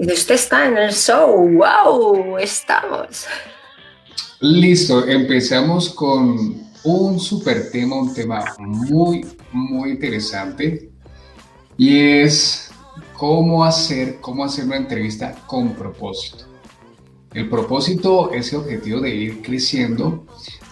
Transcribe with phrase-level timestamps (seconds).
[0.00, 1.48] Y usted está en el show.
[1.54, 2.38] ¡Wow!
[2.38, 3.26] Estamos.
[4.40, 10.92] Listo, empezamos con un super tema, un tema muy, muy interesante.
[11.76, 12.70] Y es
[13.14, 16.44] cómo hacer, cómo hacer una entrevista con propósito.
[17.34, 20.26] El propósito es el objetivo de ir creciendo,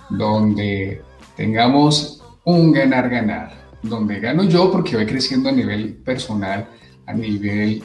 [0.09, 1.03] donde
[1.37, 6.69] tengamos un ganar-ganar, donde gano yo porque voy creciendo a nivel personal,
[7.07, 7.83] a nivel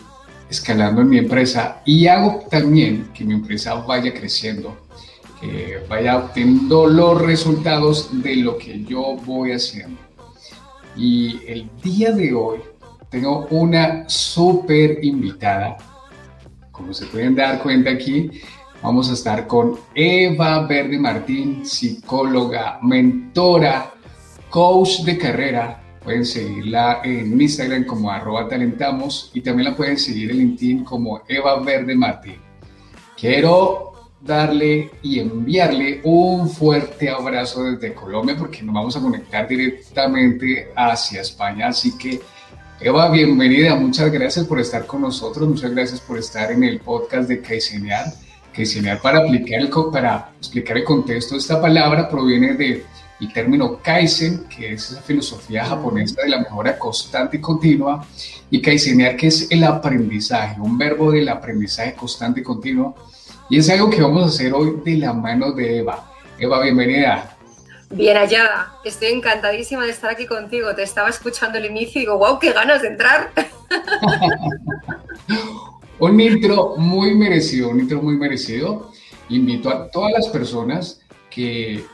[0.52, 4.78] escalando en mi empresa y hago también que mi empresa vaya creciendo,
[5.40, 9.98] que vaya obteniendo los resultados de lo que yo voy haciendo.
[10.98, 12.60] Y el día de hoy
[13.10, 15.78] tengo una súper invitada.
[16.70, 18.30] Como se pueden dar cuenta aquí,
[18.84, 23.94] vamos a estar con Eva Verde Martín, psicóloga, mentora,
[24.50, 30.32] coach de carrera, Pueden seguirla en Instagram como arroba talentamos y también la pueden seguir
[30.32, 32.38] en LinkedIn como Eva Verde Martín.
[33.16, 40.72] Quiero darle y enviarle un fuerte abrazo desde Colombia porque nos vamos a conectar directamente
[40.76, 41.68] hacia España.
[41.68, 42.20] Así que,
[42.80, 43.76] Eva, bienvenida.
[43.76, 45.48] Muchas gracias por estar con nosotros.
[45.48, 48.06] Muchas gracias por estar en el podcast de Kaizenear.
[48.54, 49.22] Kaizenear para,
[49.92, 52.84] para explicar el contexto esta palabra proviene de
[53.22, 58.04] el término Kaizen, que es esa filosofía japonesa de la mejora constante y continua,
[58.50, 62.96] y Kaizenear, que es el aprendizaje, un verbo del aprendizaje constante y continuo.
[63.48, 66.12] Y es algo que vamos a hacer hoy de la mano de Eva.
[66.40, 67.38] Eva, bienvenida.
[67.92, 70.74] Bien hallada, estoy encantadísima de estar aquí contigo.
[70.74, 73.30] Te estaba escuchando el inicio y digo, wow, qué ganas de entrar.
[76.00, 78.92] un intro muy merecido, un intro muy merecido.
[79.30, 81.86] Invito a todas las personas que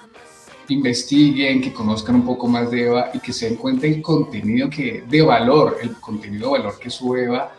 [0.73, 4.69] investiguen, que conozcan un poco más de Eva y que se den cuenta el contenido
[4.69, 7.53] que, de valor, el contenido de valor que sube Eva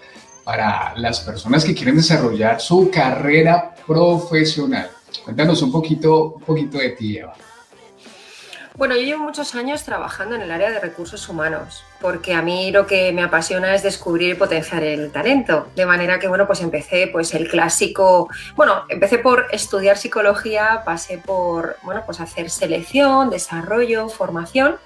[0.45, 4.91] para las personas que quieren desarrollar su carrera profesional.
[5.25, 7.35] Cuéntanos un poquito, un poquito de ti, Eva.
[8.79, 12.71] Bueno, yo llevo muchos años trabajando en el área de recursos humanos, porque a mí
[12.71, 15.67] lo que me apasiona es descubrir y potenciar el talento.
[15.75, 21.19] De manera que, bueno, pues empecé pues el clásico, bueno, empecé por estudiar psicología, pasé
[21.19, 24.77] por, bueno, pues hacer selección, desarrollo, formación,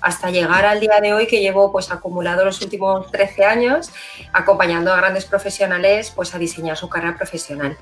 [0.00, 3.92] hasta llegar al día de hoy que llevo pues acumulado los últimos 13 años
[4.32, 7.76] acompañando a grandes profesionales pues a diseñar su carrera profesional,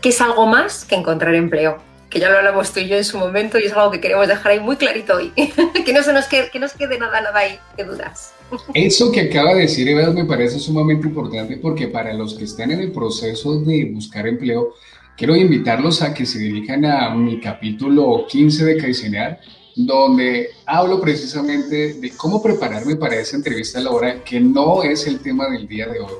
[0.00, 3.04] que es algo más que encontrar empleo que ya lo hablamos tú y yo en
[3.04, 5.32] su momento y es algo que queremos dejar ahí muy clarito hoy,
[5.84, 8.32] que no se nos quede, que nos quede nada, nada ahí de dudas.
[8.74, 12.70] Eso que acaba de decir Eva me parece sumamente importante porque para los que están
[12.70, 14.74] en el proceso de buscar empleo,
[15.16, 19.40] quiero invitarlos a que se dirijan a mi capítulo 15 de Caicenear,
[19.76, 25.48] donde hablo precisamente de cómo prepararme para esa entrevista laboral, que no es el tema
[25.48, 26.14] del día de hoy.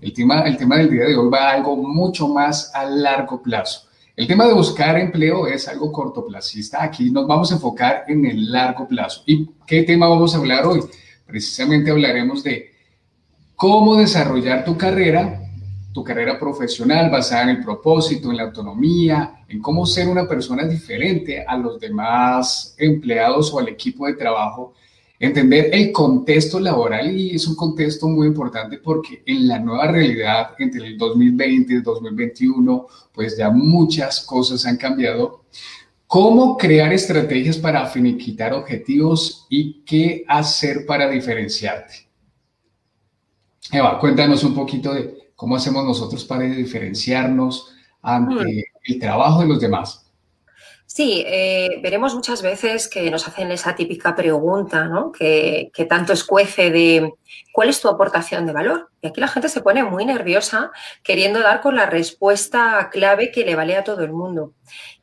[0.00, 3.42] El tema, el tema del día de hoy va a algo mucho más a largo
[3.42, 3.89] plazo.
[4.20, 6.82] El tema de buscar empleo es algo cortoplacista.
[6.82, 9.22] Aquí nos vamos a enfocar en el largo plazo.
[9.24, 10.80] ¿Y qué tema vamos a hablar hoy?
[11.24, 12.70] Precisamente hablaremos de
[13.56, 15.40] cómo desarrollar tu carrera,
[15.94, 20.64] tu carrera profesional basada en el propósito, en la autonomía, en cómo ser una persona
[20.64, 24.74] diferente a los demás empleados o al equipo de trabajo
[25.20, 30.54] entender el contexto laboral y es un contexto muy importante porque en la nueva realidad
[30.58, 35.44] entre el 2020 y el 2021 pues ya muchas cosas han cambiado.
[36.06, 42.08] ¿Cómo crear estrategias para finiquitar objetivos y qué hacer para diferenciarte?
[43.70, 48.92] Eva, cuéntanos un poquito de cómo hacemos nosotros para diferenciarnos ante mm.
[48.92, 50.09] el trabajo de los demás.
[50.92, 55.12] Sí, eh, veremos muchas veces que nos hacen esa típica pregunta, ¿no?
[55.12, 57.14] Que, tanto escuece de
[57.52, 58.90] ¿cuál es tu aportación de valor?
[59.00, 60.72] Y aquí la gente se pone muy nerviosa
[61.04, 64.54] queriendo dar con la respuesta clave que le vale a todo el mundo.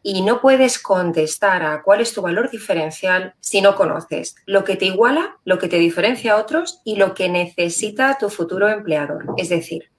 [0.04, 4.76] Y no puedes contestar a cuál es tu valor diferencial si no conoces lo que
[4.76, 9.24] te iguala, lo que te diferencia a otros y lo que necesita tu futuro empleador.
[9.38, 9.90] Es decir,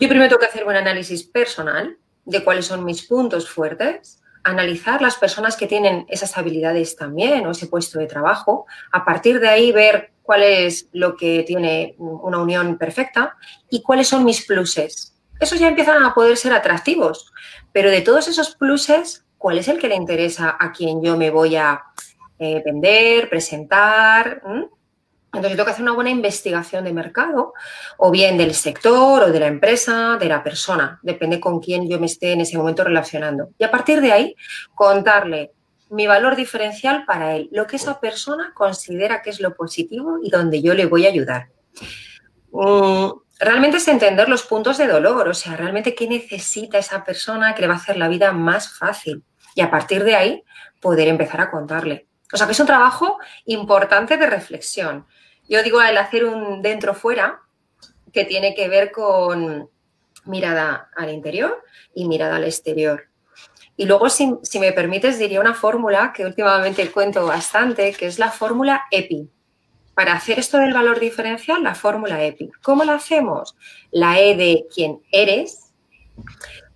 [0.00, 5.02] yo primero tengo que hacer un análisis personal de cuáles son mis puntos fuertes analizar
[5.02, 9.48] las personas que tienen esas habilidades también o ese puesto de trabajo, a partir de
[9.48, 13.36] ahí ver cuál es lo que tiene una unión perfecta
[13.70, 15.14] y cuáles son mis pluses.
[15.40, 17.32] Esos ya empiezan a poder ser atractivos,
[17.72, 21.30] pero de todos esos pluses, ¿cuál es el que le interesa a quien yo me
[21.30, 21.82] voy a
[22.38, 24.42] eh, vender, presentar?
[25.34, 27.54] Entonces, tengo que hacer una buena investigación de mercado,
[27.96, 31.98] o bien del sector, o de la empresa, de la persona, depende con quién yo
[31.98, 33.48] me esté en ese momento relacionando.
[33.58, 34.36] Y a partir de ahí,
[34.74, 35.52] contarle
[35.88, 40.30] mi valor diferencial para él, lo que esa persona considera que es lo positivo y
[40.30, 41.48] donde yo le voy a ayudar.
[42.50, 47.54] Mm, realmente es entender los puntos de dolor, o sea, realmente qué necesita esa persona
[47.54, 49.22] que le va a hacer la vida más fácil.
[49.54, 50.44] Y a partir de ahí,
[50.80, 52.06] poder empezar a contarle.
[52.32, 55.06] O sea, que es un trabajo importante de reflexión.
[55.48, 57.42] Yo digo el hacer un dentro-fuera,
[58.12, 59.68] que tiene que ver con
[60.24, 61.62] mirada al interior
[61.94, 63.08] y mirada al exterior.
[63.76, 68.30] Y luego, si, me permites, diría una fórmula que últimamente cuento bastante, que es la
[68.30, 69.28] fórmula EPI.
[69.94, 72.50] Para hacer esto del valor diferencial, la fórmula EPI.
[72.62, 73.56] ¿Cómo la hacemos?
[73.90, 75.72] La E de quién eres,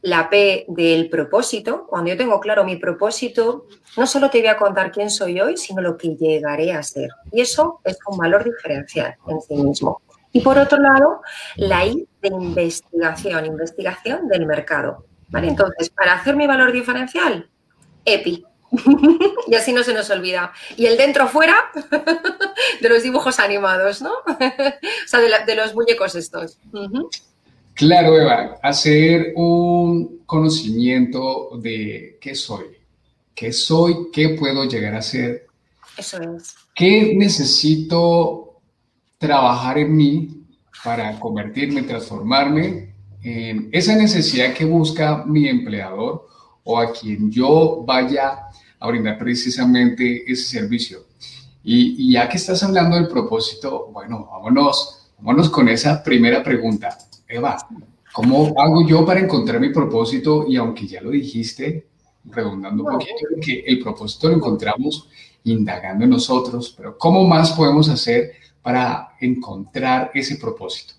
[0.06, 1.84] la P del propósito.
[1.88, 3.66] Cuando yo tengo claro mi propósito,
[3.96, 7.10] no solo te voy a contar quién soy hoy, sino lo que llegaré a ser.
[7.32, 10.02] Y eso es un valor diferencial en sí mismo.
[10.30, 11.22] Y por otro lado,
[11.56, 15.06] la I de investigación, investigación del mercado.
[15.28, 15.48] ¿Vale?
[15.48, 17.50] Entonces, para hacer mi valor diferencial,
[18.04, 18.46] EPI.
[19.48, 20.52] y así no se nos olvida.
[20.76, 21.56] Y el dentro fuera
[22.80, 24.12] de los dibujos animados, ¿no?
[24.24, 26.60] o sea, de, los muñecos estos.
[27.76, 32.64] Claro, Eva, hacer un conocimiento de qué soy,
[33.34, 35.46] qué soy, qué puedo llegar a ser.
[35.96, 36.56] Eso es.
[36.74, 38.60] ¿Qué necesito
[39.18, 40.44] trabajar en mí
[40.82, 46.26] para convertirme, transformarme en esa necesidad que busca mi empleador
[46.64, 48.46] o a quien yo vaya
[48.78, 51.06] a brindar precisamente ese servicio.
[51.64, 56.96] Y, ya que estás hablando del propósito, bueno, vámonos, vámonos con esa primera pregunta.
[57.28, 57.56] Eva,
[58.12, 60.44] ¿cómo hago yo para encontrar mi propósito?
[60.48, 61.86] Y aunque ya lo dijiste,
[62.24, 65.08] redundando un poquito, que el propósito lo encontramos
[65.44, 68.32] indagando en nosotros, pero ¿cómo más podemos hacer
[68.62, 70.94] para encontrar ese propósito?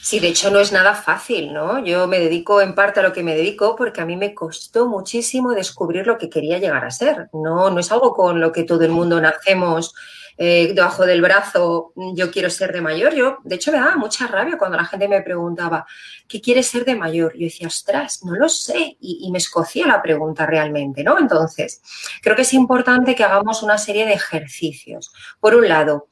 [0.00, 1.84] Sí, de hecho no es nada fácil, ¿no?
[1.84, 4.86] Yo me dedico en parte a lo que me dedico porque a mí me costó
[4.86, 7.28] muchísimo descubrir lo que quería llegar a ser.
[7.32, 9.96] No, no es algo con lo que todo el mundo nacemos
[10.38, 13.14] eh, debajo del brazo, yo quiero ser de mayor.
[13.14, 15.86] Yo, de hecho, me daba mucha rabia cuando la gente me preguntaba,
[16.28, 17.32] ¿qué quieres ser de mayor?
[17.34, 18.96] Yo decía, ostras, no lo sé.
[19.00, 21.18] Y, y me escocía la pregunta realmente, ¿no?
[21.18, 21.82] Entonces,
[22.22, 25.12] creo que es importante que hagamos una serie de ejercicios.
[25.40, 26.08] Por un lado,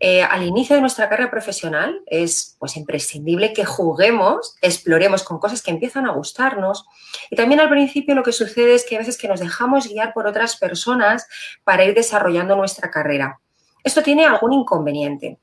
[0.00, 5.62] eh, al inicio de nuestra carrera profesional es pues, imprescindible que juguemos, exploremos con cosas
[5.62, 6.84] que empiezan a gustarnos.
[7.30, 10.12] Y también al principio lo que sucede es que a veces que nos dejamos guiar
[10.12, 11.26] por otras personas
[11.62, 13.40] para ir desarrollando nuestra carrera.
[13.84, 15.38] Esto tiene algún inconveniente.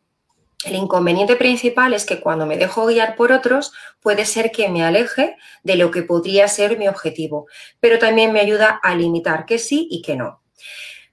[0.65, 3.71] El inconveniente principal es que cuando me dejo guiar por otros,
[4.01, 7.47] puede ser que me aleje de lo que podría ser mi objetivo,
[7.79, 10.41] pero también me ayuda a limitar que sí y que no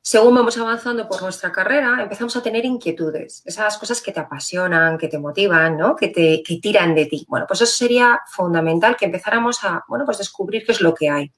[0.08, 4.96] según vamos avanzando por nuestra carrera, empezamos a tener inquietudes, esas cosas que te apasionan,
[4.96, 5.94] que te motivan, ¿no?
[5.94, 7.26] que te que tiran de ti.
[7.28, 11.10] Bueno, pues eso sería fundamental que empezáramos a, bueno, pues descubrir qué es lo que
[11.10, 11.30] hay.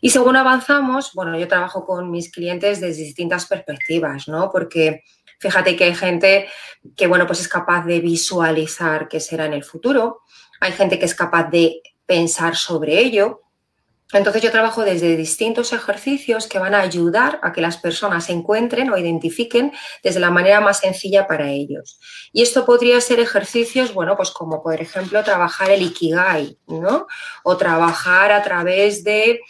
[0.00, 4.50] Y según avanzamos, bueno, yo trabajo con mis clientes desde distintas perspectivas, ¿no?
[4.50, 5.02] Porque
[5.38, 6.48] fíjate que hay gente
[6.96, 10.22] que, bueno, pues es capaz de visualizar qué será en el futuro,
[10.60, 13.42] hay gente que es capaz de pensar sobre ello,
[14.12, 18.32] entonces yo trabajo desde distintos ejercicios que van a ayudar a que las personas se
[18.32, 22.00] encuentren o identifiquen desde la manera más sencilla para ellos.
[22.32, 27.06] Y esto podría ser ejercicios, bueno, pues como por ejemplo trabajar el Ikigai, ¿no?
[27.44, 29.40] O trabajar a través de,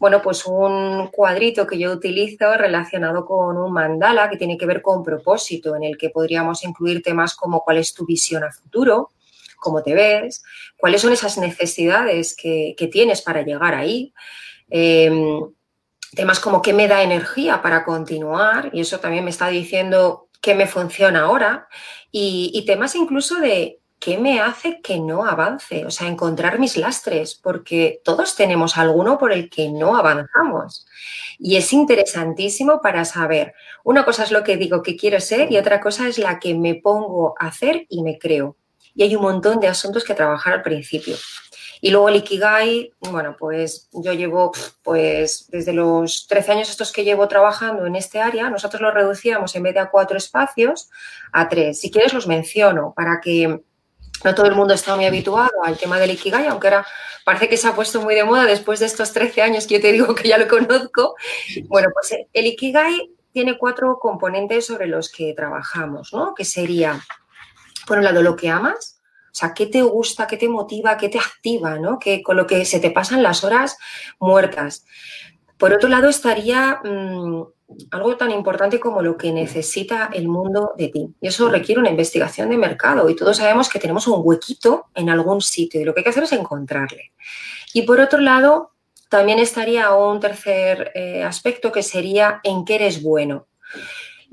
[0.00, 4.82] bueno, pues un cuadrito que yo utilizo relacionado con un mandala que tiene que ver
[4.82, 9.10] con propósito, en el que podríamos incluir temas como cuál es tu visión a futuro,
[9.56, 10.42] cómo te ves,
[10.76, 14.12] cuáles son esas necesidades que, tienes para llegar ahí.
[14.68, 15.40] Em,
[16.14, 20.54] temas como qué me da energía para continuar, y eso también me está diciendo qué
[20.54, 21.68] me funciona ahora,
[22.10, 27.34] y, temas incluso de qué me hace que no avance, o sea, encontrar mis lastres,
[27.34, 30.86] porque todos tenemos alguno por el que no avanzamos.
[31.38, 35.56] Y es interesantísimo para saber, una cosa es lo que digo que quiero ser y
[35.56, 38.56] otra cosa es la que me pongo a hacer y me creo
[38.94, 41.16] y hay un montón de asuntos que trabajar al principio.
[41.80, 47.04] Y luego el Ikigai, bueno, pues yo llevo, pues desde los 13 años estos que
[47.04, 50.88] llevo trabajando en este área, nosotros lo reducíamos en vez de a cuatro espacios,
[51.32, 51.80] a tres.
[51.80, 53.60] Si quieres los menciono para que
[54.22, 56.86] no todo el mundo está muy habituado al tema del Ikigai, aunque ahora
[57.24, 59.80] parece que se ha puesto muy de moda después de estos 13 años que yo
[59.80, 61.16] te digo que ya lo conozco.
[61.64, 66.34] Bueno, pues el Ikigai tiene cuatro componentes sobre los que trabajamos, ¿no?
[66.34, 67.02] Que sería
[67.86, 71.08] por un lado, lo que amas, o sea, qué te gusta, qué te motiva, qué
[71.08, 71.98] te activa, ¿no?
[71.98, 73.76] Que, con lo que se te pasan las horas
[74.18, 74.86] muertas.
[75.58, 77.42] Por otro lado, estaría mm,
[77.90, 81.14] algo tan importante como lo que necesita el mundo de ti.
[81.20, 83.08] Y eso requiere una investigación de mercado.
[83.08, 86.10] Y todos sabemos que tenemos un huequito en algún sitio y lo que hay que
[86.10, 87.12] hacer es encontrarle.
[87.72, 88.72] Y por otro lado,
[89.08, 93.46] también estaría un tercer eh, aspecto que sería en qué eres bueno.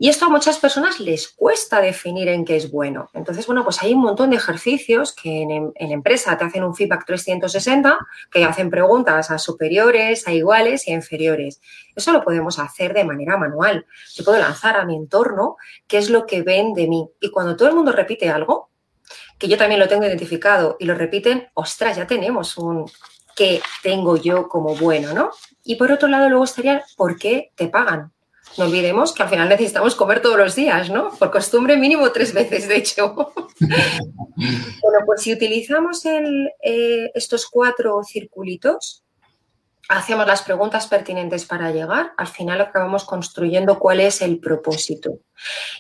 [0.02, 3.12] Y esto a muchas personas les cuesta definir en qué es bueno.
[3.14, 6.74] Entonces, bueno, pues hay un montón de ejercicios que en, en, empresa te hacen un
[6.74, 8.00] feedback 360,
[8.32, 11.62] que hacen preguntas a superiores, a iguales y a inferiores.
[11.96, 13.86] Eso lo podemos hacer de manera manual.
[14.16, 17.08] Yo puedo lanzar a mi entorno qué es lo que ven de mí.
[17.20, 18.72] Y cuando todo el mundo repite algo,
[19.38, 22.90] que yo también lo tengo identificado y lo repiten, ostras, ya tenemos un
[23.36, 25.30] que tengo yo como bueno, ¿no?
[25.64, 28.12] Y por otro lado, luego estaría, ¿por qué te pagan?
[28.58, 31.10] No olvidemos que al final necesitamos comer todos los días, ¿no?
[31.12, 33.16] Por costumbre mínimo tres veces, de hecho.
[33.60, 39.04] bueno, pues si utilizamos eh, estos cuatro circulitos,
[39.90, 45.20] hacemos las preguntas pertinentes para llegar, al final acabamos construyendo cuál es el propósito.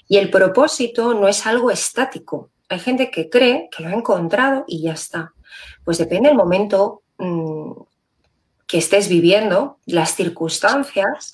[0.07, 2.51] Y el propósito no es algo estático.
[2.69, 5.33] Hay gente que cree que lo ha encontrado y ya está.
[5.83, 7.71] Pues depende del momento mm,
[8.67, 11.33] que estés viviendo, las circunstancias,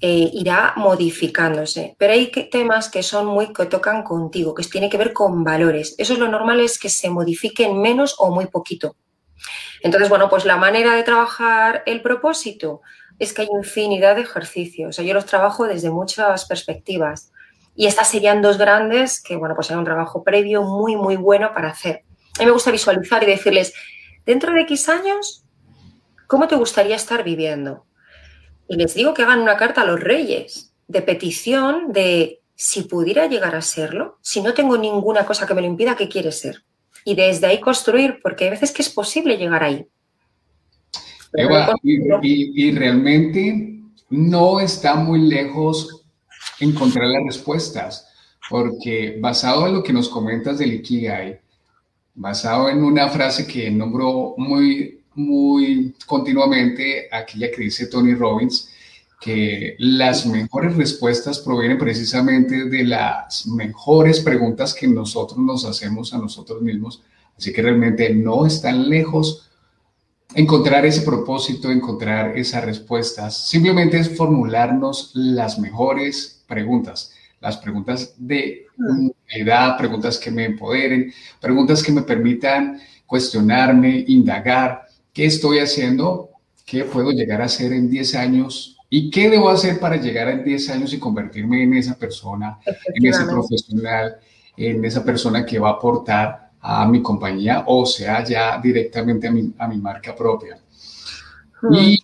[0.00, 1.96] eh, irá modificándose.
[1.98, 5.94] Pero hay temas que son muy que tocan contigo, que tiene que ver con valores.
[5.98, 8.96] Eso es lo normal es que se modifiquen menos o muy poquito.
[9.82, 12.82] Entonces, bueno, pues la manera de trabajar el propósito
[13.18, 14.96] es que hay infinidad de ejercicios.
[14.96, 17.32] yo los trabajo desde muchas perspectivas.
[17.74, 21.52] Y estas serían dos grandes que, bueno, pues hay un trabajo previo muy, muy bueno
[21.54, 22.04] para hacer.
[22.36, 23.74] A mí me gusta visualizar y decirles,
[24.24, 25.44] dentro de X años,
[26.26, 27.86] ¿cómo te gustaría estar viviendo?
[28.68, 33.26] Y les digo que hagan una carta a los reyes de petición de si pudiera
[33.26, 36.64] llegar a serlo, si no tengo ninguna cosa que me lo impida, ¿qué quiere ser?
[37.04, 39.86] Y desde ahí construir, porque hay veces que es posible llegar ahí.
[41.34, 46.04] Eva, y, realmente no está muy lejos
[46.60, 48.08] encontrar las respuestas,
[48.48, 51.40] porque basado en lo que nos comentas del Ikigai,
[52.14, 58.70] basado en una frase que nombró muy muy continuamente aquella que dice Tony Robbins,
[59.20, 66.18] que las mejores respuestas provienen precisamente de las mejores preguntas que nosotros nos hacemos a
[66.18, 67.02] nosotros mismos.
[67.36, 69.50] Así que realmente no es tan lejos
[70.34, 73.48] encontrar ese propósito, encontrar esas respuestas.
[73.48, 78.66] Simplemente es formularnos las mejores preguntas, las preguntas de
[79.28, 84.85] edad, preguntas que me empoderen, preguntas que me permitan cuestionarme, indagar,
[85.16, 86.28] qué estoy haciendo,
[86.66, 90.36] qué puedo llegar a hacer en 10 años y qué debo hacer para llegar a
[90.36, 94.18] 10 años y convertirme en esa persona, en ese profesional,
[94.58, 99.30] en esa persona que va a aportar a mi compañía o sea ya directamente a
[99.30, 100.58] mi, a mi marca propia.
[101.62, 101.72] Hmm.
[101.72, 101.98] Y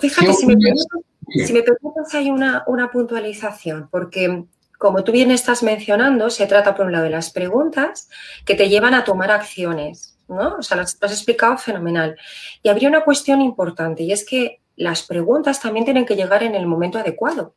[0.00, 4.44] Fíjate, si me, preguntas, si hay una, una puntualización, porque
[4.76, 8.08] como tú bien estás mencionando, se trata por un lado de las preguntas
[8.44, 10.17] que te llevan a tomar acciones.
[10.28, 10.56] ¿No?
[10.58, 12.16] O sea, lo has, explicado fenomenal.
[12.62, 16.54] Y habría una cuestión importante y es que las preguntas también tienen que llegar en
[16.54, 17.54] el momento adecuado.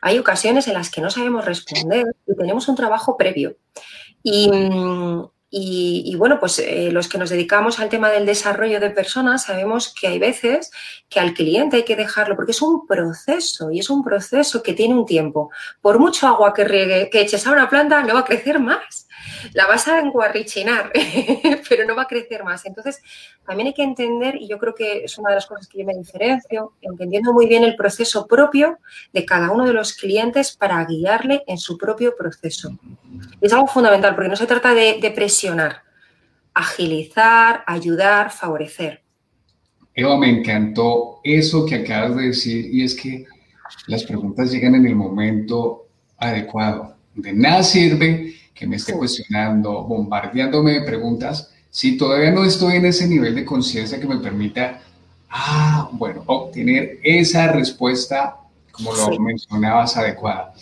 [0.00, 3.56] Hay ocasiones en las que no sabemos responder y tenemos un trabajo previo.
[4.22, 4.50] Y,
[5.56, 9.94] y, bueno, pues eh, los que nos dedicamos al tema del desarrollo de personas sabemos
[9.94, 10.72] que hay veces
[11.08, 14.72] que al cliente hay que dejarlo porque es un proceso y es un proceso que
[14.72, 15.50] tiene un tiempo.
[15.80, 19.06] Por mucho agua que, riegue, que eches a una planta, no va a crecer más.
[19.52, 20.92] La vas a enguarrichinar,
[21.68, 22.64] pero no va a crecer más.
[22.66, 23.02] Entonces,
[23.46, 25.84] también hay que entender, y yo creo que es una de las cosas que yo
[25.84, 28.78] me diferencio, entendiendo muy bien el proceso propio
[29.12, 32.78] de cada uno de los clientes para guiarle en su propio proceso.
[33.40, 35.82] Es algo fundamental porque no se trata de, de presionar,
[36.52, 39.02] agilizar, ayudar, favorecer.
[39.94, 43.26] Eva, me encantó eso que acabas de decir y es que
[43.86, 45.86] las preguntas llegan en el momento
[46.18, 46.96] adecuado.
[47.14, 52.86] De nada sirve que me esté cuestionando, bombardeándome de preguntas si todavía no estoy en
[52.86, 54.80] ese nivel de conciencia que me permita,
[55.28, 58.36] ah, bueno, obtener esa respuesta,
[58.70, 60.54] como lo mencionabas, adecuada.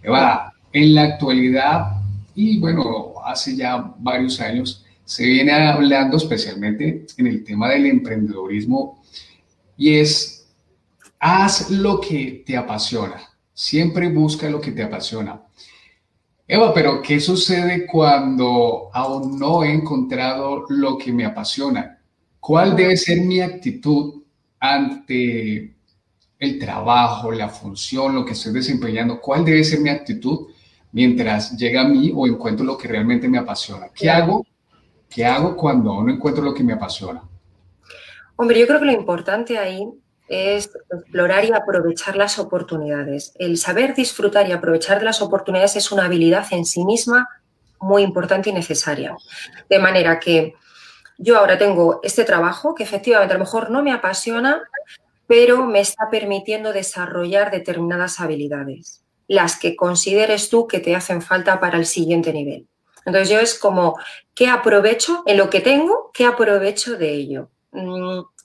[0.00, 2.00] Eva, en la actualidad,
[2.36, 9.02] y bueno, hace ya varios años, se viene hablando especialmente en el tema del emprendedorismo
[9.76, 10.46] y es,
[11.18, 13.20] haz lo que te apasiona,
[13.52, 15.42] siempre busca lo que te apasiona.
[16.52, 22.02] Eva, pero ¿qué sucede cuando aún no he encontrado lo que me apasiona?
[22.40, 24.24] ¿Cuál debe ser mi actitud
[24.58, 25.76] ante
[26.40, 29.20] el trabajo, la función, lo que estoy desempeñando?
[29.20, 30.48] ¿Cuál debe ser mi actitud
[30.90, 33.86] mientras llega a mí o encuentro lo que realmente me apasiona?
[33.94, 34.44] ¿Qué hago?
[35.08, 37.22] ¿Qué hago cuando aún no encuentro lo que me apasiona?
[38.34, 39.86] Hombre, yo creo que lo importante ahí
[40.30, 43.34] es explorar y aprovechar las oportunidades.
[43.38, 47.28] El saber disfrutar y aprovechar las oportunidades es una habilidad en sí misma
[47.80, 49.16] muy importante y necesaria.
[49.68, 50.54] De manera que
[51.18, 54.62] yo ahora tengo este trabajo que efectivamente a lo mejor no me apasiona,
[55.26, 59.02] pero me está permitiendo desarrollar determinadas habilidades.
[59.30, 62.66] las que consideres tú que te hacen falta para el siguiente nivel.
[63.06, 63.96] Entonces yo es como,
[64.34, 66.10] ¿qué aprovecho en lo que tengo?
[66.12, 67.48] ¿Qué aprovecho de ello?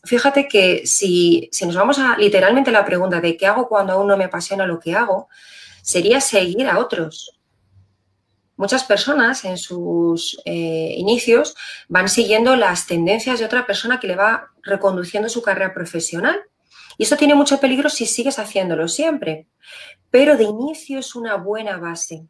[0.06, 4.08] Fíjate que si, si nos vamos a literalmente la pregunta de qué hago cuando aún
[4.08, 5.30] no me apasiona lo que hago,
[5.82, 7.40] sería seguir a otros.
[8.58, 11.56] Muchas personas en sus eh, inicios
[11.90, 16.40] van siguiendo las tendencias de otra persona que le va reconduciendo su carrera profesional.
[16.98, 19.48] Y eso tiene mucho peligro si sigues haciéndolo siempre.
[20.10, 22.26] Pero de inicio es una buena base.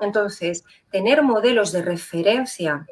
[0.00, 2.86] Entonces, tener modelos de referencia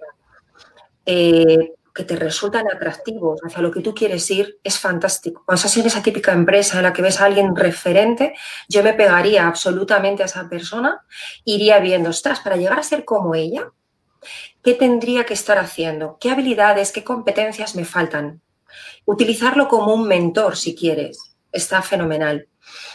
[1.04, 5.42] eh, que te resultan atractivos hacia lo que tú quieres ir es fantástico.
[5.45, 8.35] Cuando estás en esa típica empresa en la que ves a alguien referente,
[8.68, 11.04] yo me pegaría absolutamente a esa persona,
[11.45, 13.73] iría viendo, ostras, para llegar a ser como ella,
[14.62, 16.18] ¿qué tendría que estar haciendo?
[16.21, 18.42] ¿Qué habilidades, qué competencias me faltan?
[19.04, 22.49] Utilizarlo como un mentor, si quieres, está fenomenal.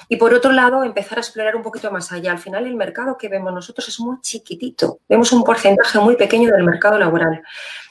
[0.10, 2.32] Y por otro lado, empezar a explorar un poquito más allá.
[2.32, 5.00] Al final, el mercado que vemos nosotros es muy chiquitito.
[5.08, 7.42] Vemos un porcentaje muy pequeño del mercado laboral.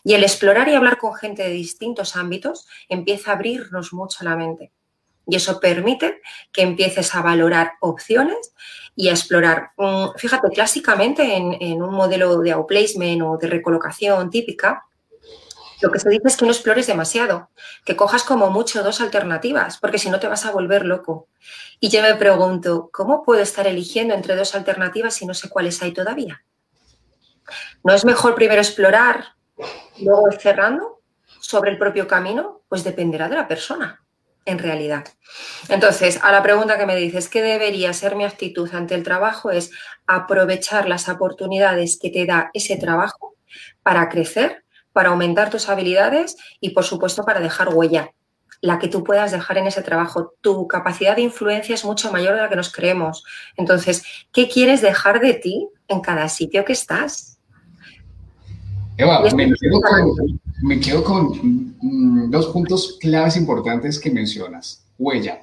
[0.04, 4.36] Y el explorar y hablar con gente de distintos ámbitos empieza a abrirnos mucho la
[4.36, 4.72] mente.
[5.26, 6.20] Y eso permite
[6.52, 8.52] que empieces a valorar opciones
[8.96, 9.70] y a explorar.
[9.76, 14.84] Mm, fíjate, clásicamente en, en un modelo de outplacement o de recolocación típica,
[15.82, 17.50] lo que se dice es que no explores demasiado,
[17.84, 21.28] que cojas como mucho dos alternativas, porque si no te vas a volver loco.
[21.80, 25.82] Y yo me pregunto, ¿cómo puedo estar eligiendo entre dos alternativas si no sé cuáles
[25.82, 26.44] hay todavía?
[27.82, 29.34] ¿No es mejor primero explorar,
[30.00, 31.00] luego cerrando
[31.40, 32.62] sobre el propio camino?
[32.68, 34.04] Pues dependerá de la persona,
[34.44, 35.04] en realidad.
[35.68, 39.50] Entonces, a la pregunta que me dices, ¿qué debería ser mi actitud ante el trabajo?
[39.50, 39.72] Es
[40.06, 43.34] aprovechar las oportunidades que te da ese trabajo
[43.82, 44.61] para crecer
[44.92, 48.12] para aumentar tus habilidades y, por supuesto, para dejar huella,
[48.60, 50.34] la que tú puedas dejar en ese trabajo.
[50.40, 53.24] Tu capacidad de influencia es mucho mayor de la que nos creemos.
[53.56, 57.38] Entonces, ¿qué quieres dejar de ti en cada sitio que estás?
[58.96, 59.22] Eva,
[60.62, 64.84] me quedo, con, mm, dos puntos claves importantes que mencionas.
[64.98, 65.42] Huella.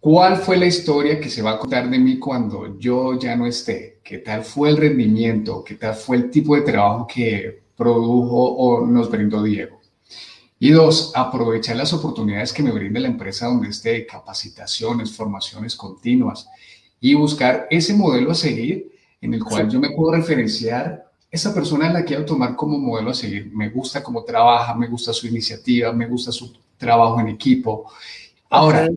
[0.00, 3.46] ¿Cuál fue la historia que se va a contar de mí cuando yo ya no
[3.46, 4.00] esté?
[4.02, 5.62] ¿Qué tal fue el rendimiento?
[5.62, 9.78] ¿Qué tal fue el tipo de trabajo que produjo o nos brindó Diego?
[10.58, 16.48] Y dos, aprovechar las oportunidades que me brinda la empresa donde esté, capacitaciones, formaciones continuas
[16.98, 21.86] y buscar ese modelo a seguir en el cual yo me puedo referenciar esa persona
[21.86, 23.52] en la quiero tomar como modelo a seguir.
[23.52, 27.90] Me gusta cómo trabaja, me gusta su iniciativa, me gusta su trabajo en equipo.
[28.48, 28.88] Ahora,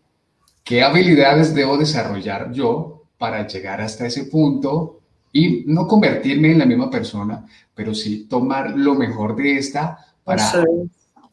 [0.64, 6.66] ¿Qué habilidades debo desarrollar yo para llegar hasta ese punto y no convertirme en la
[6.66, 10.64] misma persona, pero sí tomar lo mejor de esta para,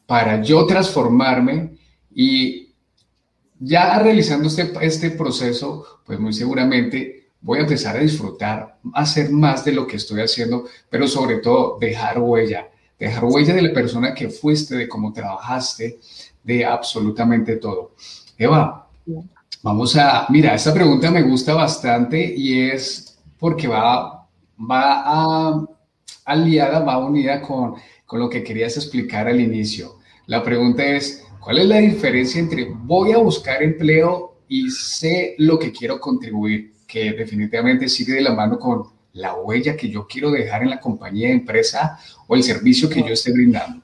[0.05, 1.77] para yo transformarme
[2.13, 2.73] y
[3.59, 9.63] ya realizando este, este proceso, pues muy seguramente voy a empezar a disfrutar, hacer más
[9.63, 14.13] de lo que estoy haciendo, pero sobre todo dejar huella, dejar huella de la persona
[14.13, 15.99] que fuiste, de cómo trabajaste,
[16.43, 17.93] de absolutamente todo.
[18.37, 18.80] Eva,
[19.63, 24.27] Vamos a, mira, esta pregunta me gusta bastante y es porque va,
[24.59, 25.65] va a,
[26.25, 29.99] aliada, va unida con, con lo que querías explicar al inicio.
[30.27, 35.59] La pregunta es, ¿cuál es la diferencia entre voy a buscar empleo y sé lo
[35.59, 36.73] que quiero contribuir?
[36.87, 38.83] Que definitivamente sigue de la mano con
[39.13, 43.09] la huella que yo quiero dejar en la compañía, empresa o el servicio que yo
[43.09, 43.81] esté brindando.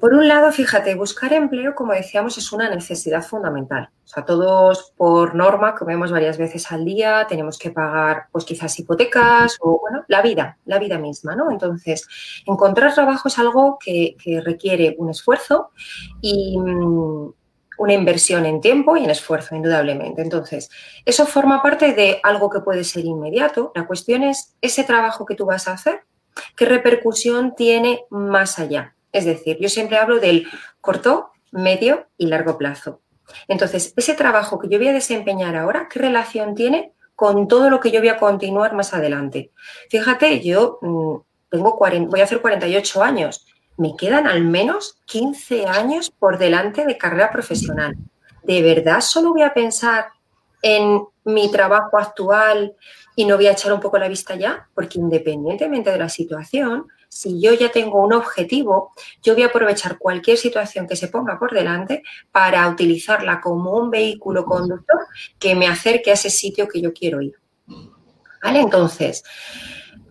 [0.00, 3.90] Por un lado, fíjate, buscar empleo, como decíamos, es una necesidad fundamental.
[4.04, 8.78] O sea, todos por norma, comemos varias veces al día, tenemos que pagar, pues quizás
[8.78, 11.50] hipotecas o, bueno, la vida, la vida misma, ¿no?
[11.50, 12.06] Entonces,
[12.46, 15.70] encontrar trabajo es algo que, requiere un esfuerzo
[16.20, 17.32] y mm,
[17.78, 20.22] una inversión en tiempo y en esfuerzo, indudablemente.
[20.22, 20.70] Entonces,
[21.04, 23.72] eso forma parte de algo que puede ser inmediato.
[23.74, 26.02] La cuestión es ese trabajo que tú vas a hacer,
[26.54, 28.94] qué repercusión tiene más allá.
[29.12, 30.46] Es decir, yo siempre hablo del
[30.80, 33.00] corto, medio y largo plazo.
[33.46, 37.80] Entonces, ese trabajo que yo voy a desempeñar ahora, ¿qué relación tiene con todo lo
[37.80, 39.52] que yo voy a continuar más adelante?
[39.90, 41.16] Fíjate, yo mm,
[41.50, 43.46] tengo voy a hacer 48 años.
[43.76, 47.96] Me quedan al menos 15 años por delante de carrera profesional.
[48.42, 50.08] ¿De verdad solo voy a pensar
[50.62, 52.74] en mi trabajo actual
[53.14, 54.68] y no voy a echar un poco la vista ya?
[54.74, 58.92] Porque independientemente de la situación, si yo ya tengo un objetivo,
[59.22, 63.90] yo voy a aprovechar cualquier situación que se ponga por delante para utilizarla como un
[63.90, 65.06] vehículo conductor
[65.38, 67.34] que me acerque a ese sitio que yo quiero ir.
[68.42, 68.60] ¿Vale?
[68.60, 69.24] Entonces,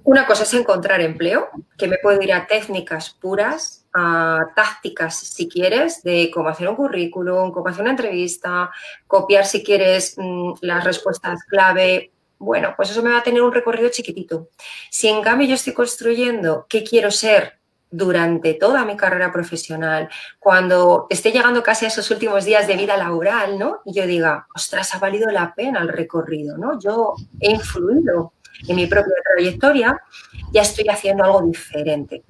[0.03, 5.49] Una cosa es encontrar empleo, que me puedo ir a técnicas puras, a tácticas, si
[5.49, 8.71] quieres, de cómo hacer un currículum, cómo hacer una entrevista,
[9.05, 12.13] copiar, si quieres, mm, las respuestas clave.
[12.39, 14.49] Bueno, pues eso me va a tener un recorrido chiquitito.
[14.91, 17.57] Si en cambio yo estoy construyendo qué quiero ser
[17.89, 22.97] durante toda mi carrera profesional, cuando esté llegando casi a esos últimos días de vida
[22.97, 23.81] laboral, ¿no?
[23.85, 26.79] Y yo diga, ostras, ha valido la pena el recorrido, ¿no?
[26.79, 28.33] Yo he influido
[28.67, 30.01] en mi propia trayectoria,
[30.51, 32.23] ya estoy haciendo algo diferente.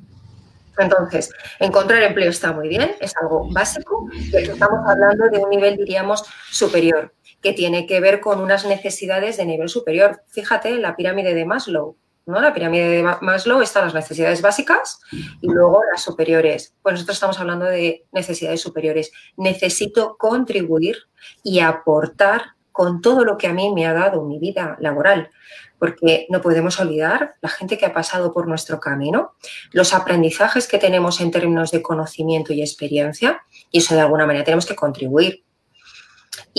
[0.78, 5.76] Entonces, encontrar empleo está muy bien, es algo básico, pero estamos hablando de un nivel,
[5.76, 10.22] diríamos, superior, que tiene que ver con unas necesidades de nivel superior.
[10.28, 11.96] Fíjate la pirámide de Maslow.
[12.26, 12.42] ¿no?
[12.42, 15.00] La pirámide de Maslow están las necesidades básicas
[15.42, 16.74] y luego las superiores.
[16.82, 19.12] Pues nosotros estamos hablando de necesidades superiores.
[19.38, 20.98] Necesito contribuir
[21.44, 25.32] y aportar con todo lo que a mí me ha dado mi vida laboral,
[25.80, 29.34] porque no podemos olvidar la gente que ha pasado por nuestro camino,
[29.72, 34.46] los aprendizajes que tenemos en términos de conocimiento y experiencia, y eso de alguna manera
[34.46, 35.44] tenemos que contribuir.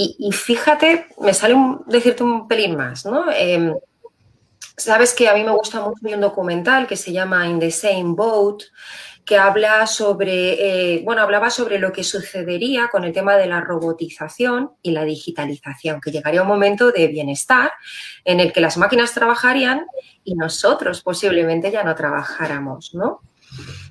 [0.01, 1.57] Y, fíjate, me sale
[1.87, 3.33] decirte un pelín más, ¿no?
[3.33, 3.75] Em,
[4.77, 8.15] sabes que a mí me gusta mucho un documental que se llama In the Same
[8.15, 8.63] Boat,
[9.25, 13.61] que habla sobre, eh, bueno, hablaba sobre lo que sucedería con el tema de la
[13.61, 17.73] robotización y la digitalización, que llegaría un momento de bienestar
[18.25, 19.85] en el que las máquinas trabajarían
[20.23, 23.23] y nosotros posiblemente ya no trabajáramos, ¿no?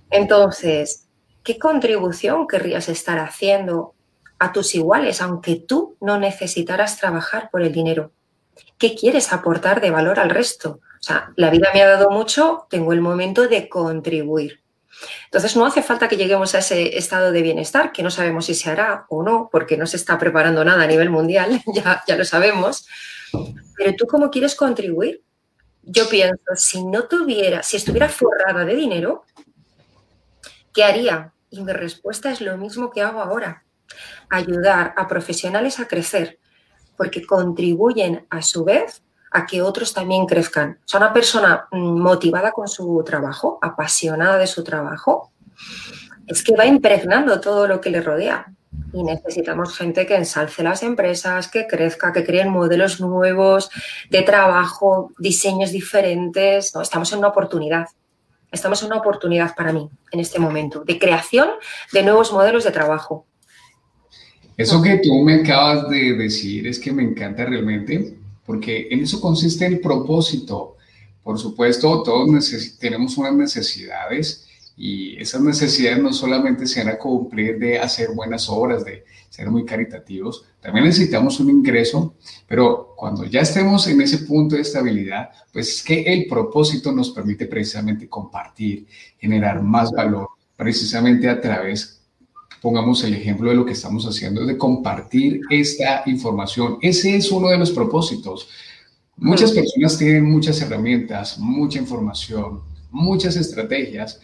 [0.10, 1.10] Entonces,
[1.44, 3.97] ¿qué contribución querrías estar haciendo
[4.40, 8.12] a tus iguales, aunque tú no necesitaras trabajar por el dinero?
[8.78, 10.80] ¿Qué quieres aportar de valor al resto?
[11.00, 14.62] O sea, la vida me ha dado mucho, tengo el momento de contribuir.
[15.26, 18.56] Entonces, no hace falta que lleguemos a ese estado de bienestar, que no sabemos si
[18.56, 22.16] se hará o no, porque no se está preparando nada a nivel mundial, ya, ya
[22.16, 22.88] lo sabemos.
[23.76, 25.24] Pero tú, ¿cómo quieres contribuir?
[25.84, 29.24] Yo pienso, si no tuviera, si estuviera forrada de dinero,
[30.74, 31.34] ¿qué haría?
[31.50, 33.64] Y mi respuesta es lo mismo que hago ahora,
[34.30, 36.40] ayudar a profesionales a crecer,
[36.96, 40.80] porque contribuyen a su vez a que otros también crezcan.
[40.86, 45.32] O sea, una persona mm, motivada con su trabajo, apasionada de su trabajo,
[46.26, 48.54] es que va impregnando todo lo que le rodea.
[48.94, 53.70] Y necesitamos gente que ensalce las empresas, que crezca, que creen modelos nuevos
[54.10, 56.74] de trabajo, diseños diferentes.
[56.74, 57.88] No, estamos en una oportunidad.
[58.52, 61.50] Estamos en una oportunidad para mí en este momento de creación
[61.92, 63.27] de nuevos modelos de trabajo.
[64.58, 69.22] Eso que tú me acabas de decir es que me encanta realmente porque en eso
[69.22, 70.78] consiste el propósito.
[71.22, 77.60] Por supuesto, todos tenemos unas necesidades y esas necesidades no solamente se van a cumplir
[77.60, 82.16] de hacer buenas obras, de ser muy caritativos, también necesitamos un ingreso,
[82.48, 87.12] pero cuando ya estemos en ese punto de estabilidad, pues es que el propósito nos
[87.12, 88.88] permite precisamente compartir,
[89.20, 92.02] generar más valor, precisamente a través
[92.62, 96.78] pongamos el ejemplo de lo que estamos haciendo, de compartir esta información.
[96.82, 98.50] Ese es uno de los propósitos.
[99.16, 104.20] Muchas personas tienen muchas herramientas, mucha información, muchas estrategias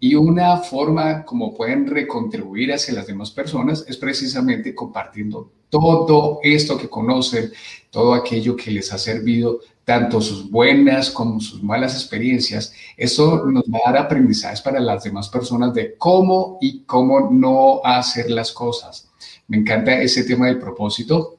[0.00, 6.78] y una forma como pueden recontribuir hacia las demás personas es precisamente compartiendo todo esto
[6.78, 7.52] que conocen,
[7.90, 13.62] todo aquello que les ha servido tanto sus buenas como sus malas experiencias, eso nos
[13.64, 18.50] va a dar aprendizajes para las demás personas de cómo y cómo no hacer las
[18.50, 19.08] cosas.
[19.46, 21.38] Me encanta ese tema del propósito.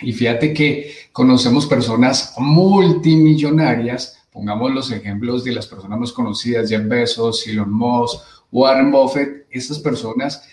[0.00, 6.86] Y fíjate que conocemos personas multimillonarias, pongamos los ejemplos de las personas más conocidas, Jeff
[6.86, 8.20] Bezos, Elon Musk,
[8.52, 10.46] Warren Buffett, estas personas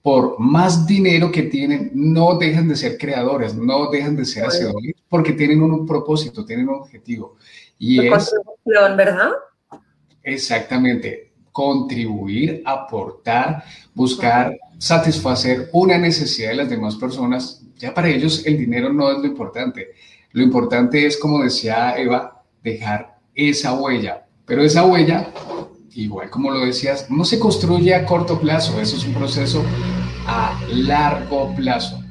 [0.00, 4.94] por más dinero que tienen, no dejan de ser creadores, no dejan de ser hacedores,
[5.06, 7.36] porque tienen un propósito, tienen un objetivo.
[7.78, 9.32] Y es, ¿verdad?
[10.22, 17.62] Exactamente, contribuir, aportar, buscar satisfacer una necesidad de las demás personas.
[17.76, 19.88] Ya para ellos el dinero no es lo importante.
[20.32, 24.26] Lo importante es, como decía Eva, dejar esa huella.
[24.44, 25.32] Pero esa huella
[25.94, 29.64] igual como lo decías, no se construye a corto plazo, eso es un proceso
[30.26, 32.02] a largo plazo.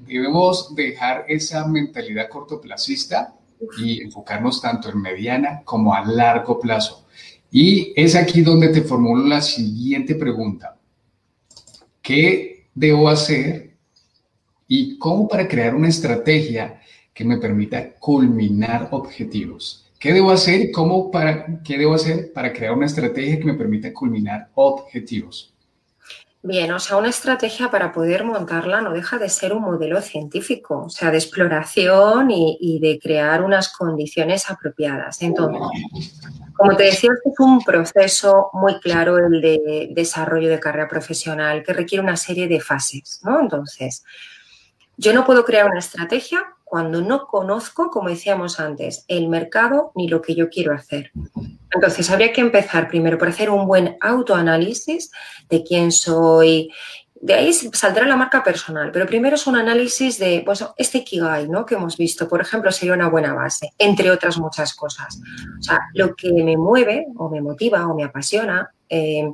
[0.00, 3.34] Debemos dejar esa mentalidad cortoplacista
[3.78, 7.06] y enfocarnos tanto en mediana como a largo plazo.
[7.50, 10.76] Y es aquí donde te formulo la siguiente pregunta.
[12.02, 13.76] ¿Qué debo hacer
[14.68, 16.80] y cómo para crear una estrategia
[17.14, 19.86] que me permita culminar objetivos?
[19.98, 23.54] ¿Qué debo hacer y cómo para, qué debo hacer para crear una estrategia que me
[23.54, 25.54] permita culminar objetivos?
[26.46, 30.82] Bien, o sea, una estrategia para poder montarla no deja de ser un modelo científico,
[30.84, 35.22] o sea, de exploración y, de crear unas condiciones apropiadas.
[35.22, 36.12] Entonces,
[36.52, 41.62] como te decía, este es un proceso muy claro el de desarrollo de carrera profesional
[41.62, 43.40] que requiere una serie de fases, ¿no?
[43.40, 44.04] Entonces,
[44.98, 46.44] yo no puedo crear una estrategia
[46.74, 51.12] cuando no conozco, como decíamos antes, el mercado ni lo que yo quiero hacer.
[51.72, 55.12] Entonces, habría que empezar primero por hacer un buen autoanálisis
[55.48, 56.72] de quién soy.
[57.14, 61.48] De ahí saldrá la marca personal, pero primero es un análisis de, pues, este Kigai,
[61.48, 61.64] ¿no?
[61.64, 65.20] Que hemos visto, por ejemplo, sería una buena base, entre otras muchas cosas.
[65.60, 69.30] O sea, lo que me mueve o me motiva o me apasiona, eh,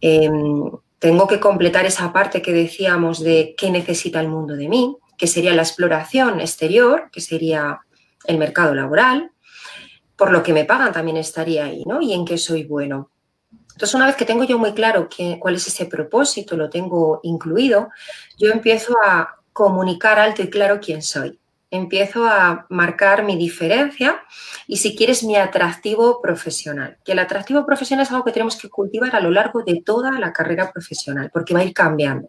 [0.00, 0.68] em,
[0.98, 5.28] tengo que completar esa parte que decíamos de qué necesita el mundo de mí, que
[5.28, 7.82] sería la exploración exterior, que sería
[8.24, 9.30] el mercado laboral,
[10.16, 12.02] por lo que me pagan también estaría ahí, ¿no?
[12.02, 13.08] Y en qué soy bueno.
[13.70, 15.08] Entonces, una vez que tengo yo muy claro
[15.38, 17.90] cuál es ese propósito, lo tengo incluido,
[18.36, 21.38] yo empiezo a comunicar alto y claro quién soy.
[21.70, 24.24] Empiezo a marcar mi diferencia
[24.66, 26.98] y, si quieres, mi atractivo profesional.
[27.04, 30.18] Que el atractivo profesional es algo que tenemos que cultivar a lo largo de toda
[30.18, 32.28] la carrera profesional, porque va a ir cambiando.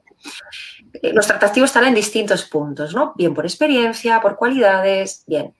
[0.93, 3.13] Eh, nuestro atractivo estará en distintos puntos, ¿no?
[3.15, 5.53] Bien por experiencia, por cualidades, bien.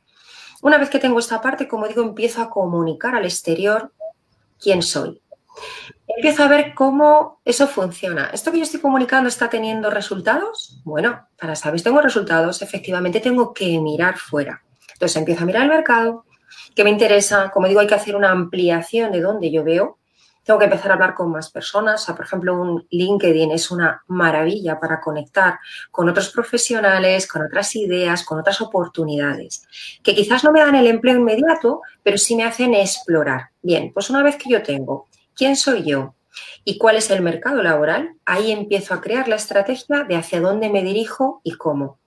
[0.62, 3.92] Una vez que tengo esta parte, como digo, empiezo a comunicar al exterior
[4.60, 5.22] quién soy.
[6.08, 8.30] Empiezo a ver cómo eso funciona.
[8.34, 10.82] ¿Esto que yo estoy comunicando está teniendo resultados?
[10.84, 14.64] Bueno, para saber si tengo resultados, efectivamente tengo que mirar fuera.
[14.94, 16.26] Entonces empiezo a mirar el mercado,
[16.76, 17.52] que me interesa.
[17.52, 19.98] Como digo, hay que hacer una ampliación de donde yo veo
[20.44, 22.06] tengo que empezar a hablar con más personas.
[22.06, 25.60] por ejemplo, un LinkedIn es una maravilla para conectar
[25.92, 29.66] con otros profesionales, con otras ideas, con otras oportunidades,
[30.04, 33.50] que quizás no me dan el empleo inmediato, pero sí me hacen explorar.
[33.62, 36.16] Bien, pues una vez que yo tengo quién soy yo
[36.64, 40.70] y cuál es el mercado laboral, ahí empiezo a crear la estrategia de hacia dónde
[40.70, 42.00] me dirijo y cómo.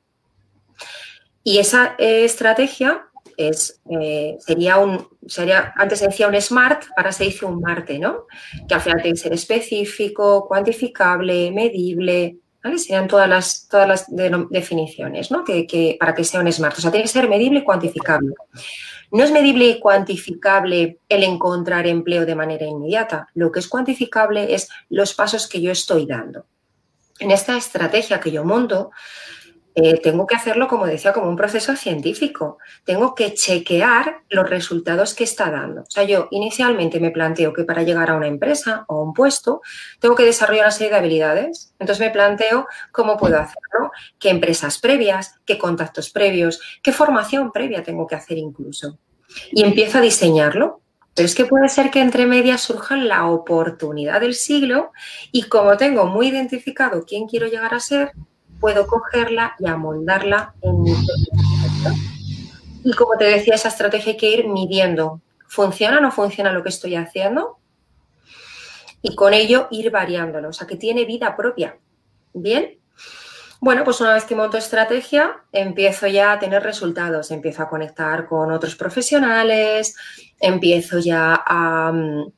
[1.43, 7.13] Y esa eh, estrategia es, eh, sería un, sería, antes se decía un SMART, ahora
[7.13, 8.27] se dice un MARTE, ¿no?
[8.69, 12.79] Que al final tiene que ser específico, cuantificable, medible, ¿vale?
[12.79, 14.07] Serían todas las, todas las
[14.51, 15.45] definiciones, ¿no?
[15.45, 16.79] Que, para que sea un SMART.
[16.79, 18.35] O sea, tiene que ser medible y cuantificable.
[19.13, 23.29] No es medible y cuantificable el encontrar empleo de manera inmediata.
[23.35, 26.47] Lo que es cuantificable es los pasos que yo estoy dando.
[27.19, 28.91] En esta estrategia que yo monto,
[29.79, 32.57] eh, tengo que hacerlo, como decía, como un proceso científico.
[32.85, 35.83] Tengo que chequear los resultados que está dando.
[35.83, 39.13] O sea, yo inicialmente me planteo que para llegar a una empresa o a un
[39.13, 39.61] puesto,
[40.01, 41.75] tengo que desarrollar una serie de habilidades.
[41.79, 47.83] Entonces me planteo cómo puedo hacerlo, qué empresas previas, qué contactos previos, qué formación previa
[47.83, 48.99] tengo que hacer incluso.
[49.53, 50.81] Y empiezo a diseñarlo.
[51.15, 54.93] Pero es que puede ser que entre medias surja la oportunidad del siglo
[55.33, 58.13] y como tengo muy identificado quién quiero llegar a ser,
[58.61, 60.93] puedo cogerla y amoldarla en mi
[62.85, 65.21] Y como te decía, esa estrategia hay que ir midiendo.
[65.49, 67.59] ¿Funciona o no funciona lo que estoy haciendo?
[69.03, 71.77] Y con ello ir variándolo, o sea, que tiene vida propia.
[72.33, 72.79] ¿Bien?
[73.61, 78.27] Bueno, pues una vez que monto estrategia, empiezo ya a tener resultados, empiezo a conectar
[78.27, 79.97] con otros profesionales,
[80.39, 82.33] empiezo ya a, mm,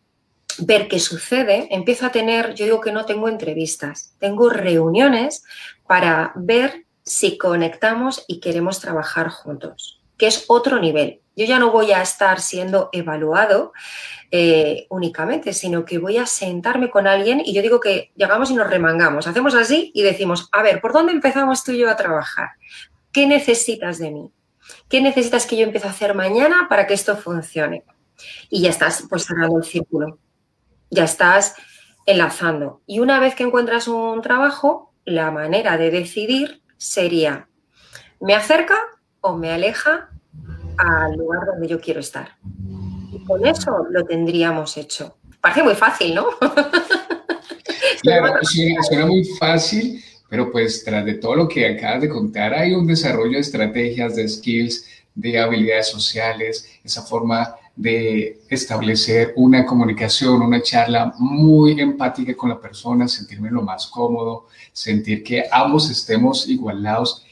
[0.61, 5.45] ver qué sucede, empiezo a tener, yo digo que no tengo entrevistas, tengo reuniones
[5.89, 11.21] para ver si conectamos y queremos trabajar juntos, que es otro nivel.
[11.35, 13.73] Yo ya no voy a estar siendo evaluado
[14.31, 18.55] eh, únicamente, sino que voy a sentarme con alguien y yo digo que llegamos y
[18.55, 21.97] nos remangamos, hacemos así y decimos, a ver, ¿por dónde empezamos tú y yo a
[21.97, 22.51] trabajar?
[23.13, 24.31] ¿Qué necesitas de mí?
[24.89, 27.85] ¿Qué necesitas que yo empiece a hacer mañana para que esto funcione?
[28.51, 30.19] Y ya estás pues cerrando el círculo
[30.91, 31.55] ya estás
[32.07, 32.83] enlazando.
[32.87, 37.49] Y una vez que encuentras un trabajo, la manera de decidir sería,
[38.21, 38.77] ¿me acerca
[39.21, 40.11] o me aleja
[40.77, 42.37] al lugar donde yo quiero estar?
[43.13, 45.17] Y con eso lo tendríamos hecho.
[45.41, 46.27] Parece muy fácil, ¿no?
[48.01, 52.73] Claro, suena, muy fácil, pero pues tras de todo lo que acabas de contar, hay
[52.73, 60.43] un desarrollo de estrategias, de skills, de habilidades sociales, esa forma de establecer una comunicación,
[60.43, 66.49] una charla muy empática con la persona, sentirme lo más cómodo, sentir que ambos estemos
[66.49, 67.25] igualados.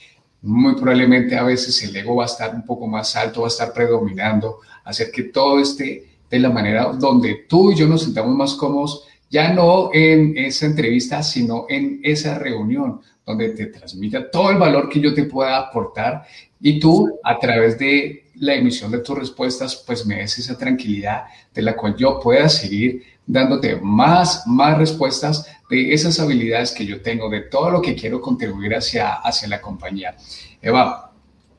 [0.42, 3.50] Muy probablemente a veces el ego va a estar un poco más alto, va a
[3.50, 8.36] estar predominando, hacer que todo esté de la manera donde tú y yo nos sintamos
[8.36, 14.52] más cómodos, ya no en esa entrevista, sino en esa reunión, donde te transmita todo
[14.52, 16.24] el valor que yo te pueda aportar
[16.60, 21.24] y tú a través de la emisión de tus respuestas pues me des esa tranquilidad
[21.54, 27.02] de la cual yo pueda seguir dándote más, más respuestas de esas habilidades que yo
[27.02, 30.16] tengo, de todo lo que quiero contribuir hacia, hacia la compañía.
[30.62, 31.12] Eva,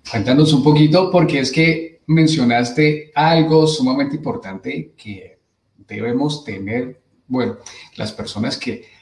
[0.10, 5.40] cuéntanos un poquito porque es que mencionaste algo sumamente importante que
[5.78, 7.58] debemos tener, bueno,
[7.96, 8.97] las personas que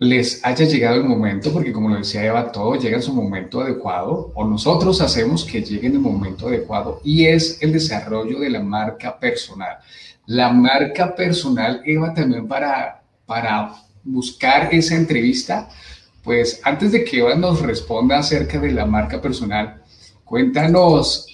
[0.00, 3.60] les haya llegado el momento, porque como lo decía Eva, todo llega en su momento
[3.60, 8.48] adecuado, o nosotros hacemos que llegue en el momento adecuado, y es el desarrollo de
[8.48, 9.76] la marca personal.
[10.24, 15.68] La marca personal, Eva, también para, para buscar esa entrevista,
[16.24, 19.82] pues antes de que Eva nos responda acerca de la marca personal,
[20.24, 21.26] cuéntanos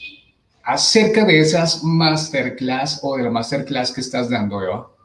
[0.65, 4.96] acerca de esas masterclass o de la masterclass que estás dando, Eva.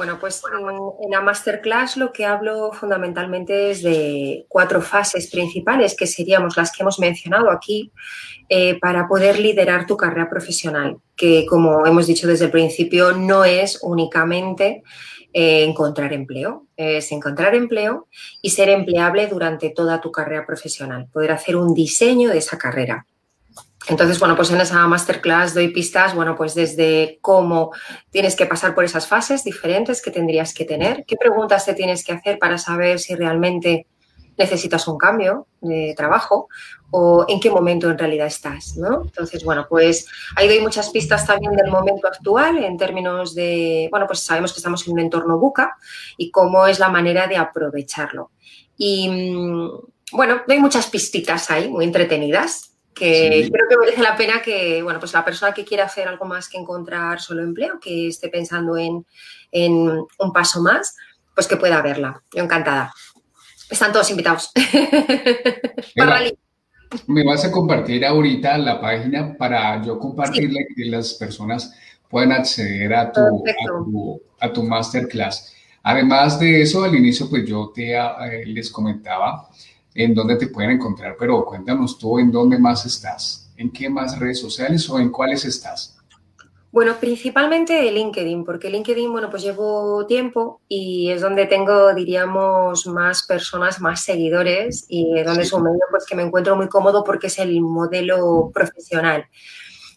[0.00, 0.40] Bueno, pues
[1.04, 6.72] en la masterclass lo que hablo fundamentalmente es de cuatro fases principales, que seríamos las
[6.72, 7.92] que hemos mencionado aquí,
[8.48, 13.44] eh, para poder liderar tu carrera profesional, que como hemos dicho desde el principio, no
[13.44, 14.82] es únicamente
[15.34, 18.08] eh, encontrar empleo, es encontrar empleo
[18.40, 23.04] y ser empleable durante toda tu carrera profesional, poder hacer un diseño de esa carrera.
[23.88, 27.72] Entonces, bueno, pues en esa masterclass doy pistas, bueno, pues desde cómo
[28.10, 32.04] tienes que pasar por esas fases diferentes que tendrías que tener, qué preguntas te tienes
[32.04, 33.86] que hacer para saber si realmente
[34.36, 36.48] necesitas un cambio de trabajo
[36.90, 39.02] o en qué momento en realidad estás, ¿no?
[39.02, 44.06] Entonces, bueno, pues ahí doy muchas pistas también del momento actual en términos de, bueno,
[44.06, 45.76] pues sabemos que estamos en un entorno buca
[46.16, 48.30] y cómo es la manera de aprovecharlo.
[48.76, 49.70] Y, mm,
[50.12, 55.00] bueno, doy muchas pistitas ahí, muy entretenidas, que creo que merece la pena que, bueno,
[55.00, 58.76] pues la persona que quiera hacer algo más que encontrar solo empleo, que esté pensando
[58.76, 59.06] en,
[59.52, 60.94] un paso más,
[61.34, 62.22] pues que pueda verla.
[62.34, 62.92] Yo encantada.
[63.70, 64.52] Están todos invitados.
[67.06, 71.74] me vas a compartir ahorita la página para yo compartirle y que las personas
[72.10, 75.54] puedan acceder a tu, a tu, masterclass.
[75.84, 79.48] Además de eso, al inicio, pues yo te eh, les comentaba
[79.94, 84.18] en dónde te pueden encontrar, pero cuéntanos tú en dónde más estás, en qué más
[84.18, 85.96] redes sociales o en cuáles estás.
[86.72, 93.26] Bueno, principalmente LinkedIn, porque LinkedIn, bueno, pues llevo tiempo y es donde tengo, diríamos, más
[93.26, 97.26] personas, más seguidores y donde es un medio pues que me encuentro muy cómodo porque
[97.26, 99.26] es el modelo profesional.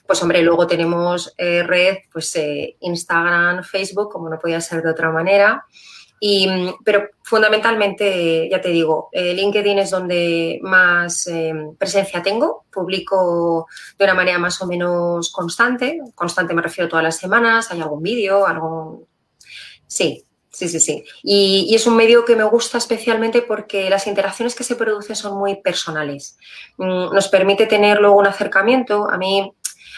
[0.07, 4.89] Pues hombre, luego tenemos eh, red, pues eh, Instagram, Facebook, como no podía ser de
[4.89, 5.65] otra manera.
[6.25, 12.63] Mm, pero fundamentalmente, ya te digo, eh, LinkedIn es donde más em, presencia tengo.
[12.71, 15.99] Publico de una manera más o menos constante.
[16.15, 17.71] Constante me refiero todas las semanas.
[17.71, 19.05] Hay algún vídeo, algún...
[19.85, 21.03] Sí, sí, sí, sí.
[21.23, 25.17] Y, y, es un medio que me gusta especialmente porque las interacciones que se producen
[25.17, 26.37] son muy personales.
[26.77, 29.09] Mm, nos permite tener luego un acercamiento.
[29.09, 29.51] A mí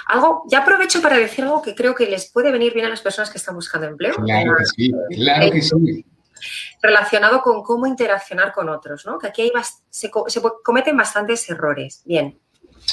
[0.07, 3.01] algo, ya aprovecho para decir algo que creo que les puede venir bien a las
[3.01, 4.15] personas que están buscando empleo.
[4.15, 6.05] Claro que sí, claro que sí
[6.81, 9.17] relacionado con cómo interaccionar con otros, ¿no?
[9.17, 9.51] Que aquí
[9.89, 10.11] se,
[10.63, 12.01] cometen bastantes errores.
[12.05, 12.37] Bien.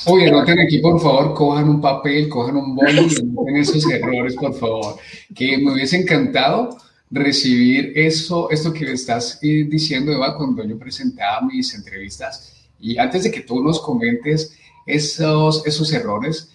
[0.06, 4.34] Oye, anoten aquí, por favor, cojan un papel, cojan un boli y anoten esos errores,
[4.36, 4.96] por favor.
[5.34, 6.76] Que me hubiese encantado
[7.10, 12.66] recibir eso, esto que estás eh, diciendo, Eva, cuando yo presentaba mis entrevistas.
[12.80, 16.50] Y antes de que tú nos comentes esos, esos errores,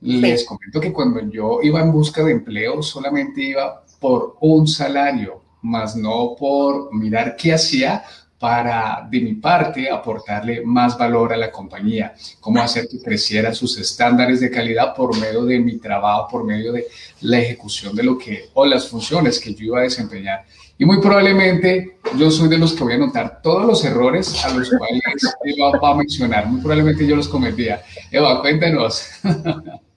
[0.00, 5.42] les comento que cuando yo iba en busca de empleo, solamente iba por un salario
[5.62, 8.04] más no por mirar qué hacía
[8.38, 13.76] para, de mi parte, aportarle más valor a la compañía, cómo hacer que creciera sus
[13.78, 16.86] estándares de calidad por medio de mi trabajo, por medio de
[17.22, 20.44] la ejecución de lo que, o las funciones que yo iba a desempeñar.
[20.80, 24.50] Y muy probablemente yo soy de los que voy a notar todos los errores a
[24.50, 25.02] los cuales
[25.44, 26.46] Eva va a mencionar.
[26.46, 27.82] Muy probablemente yo los cometía.
[28.12, 29.04] Eva, cuéntanos.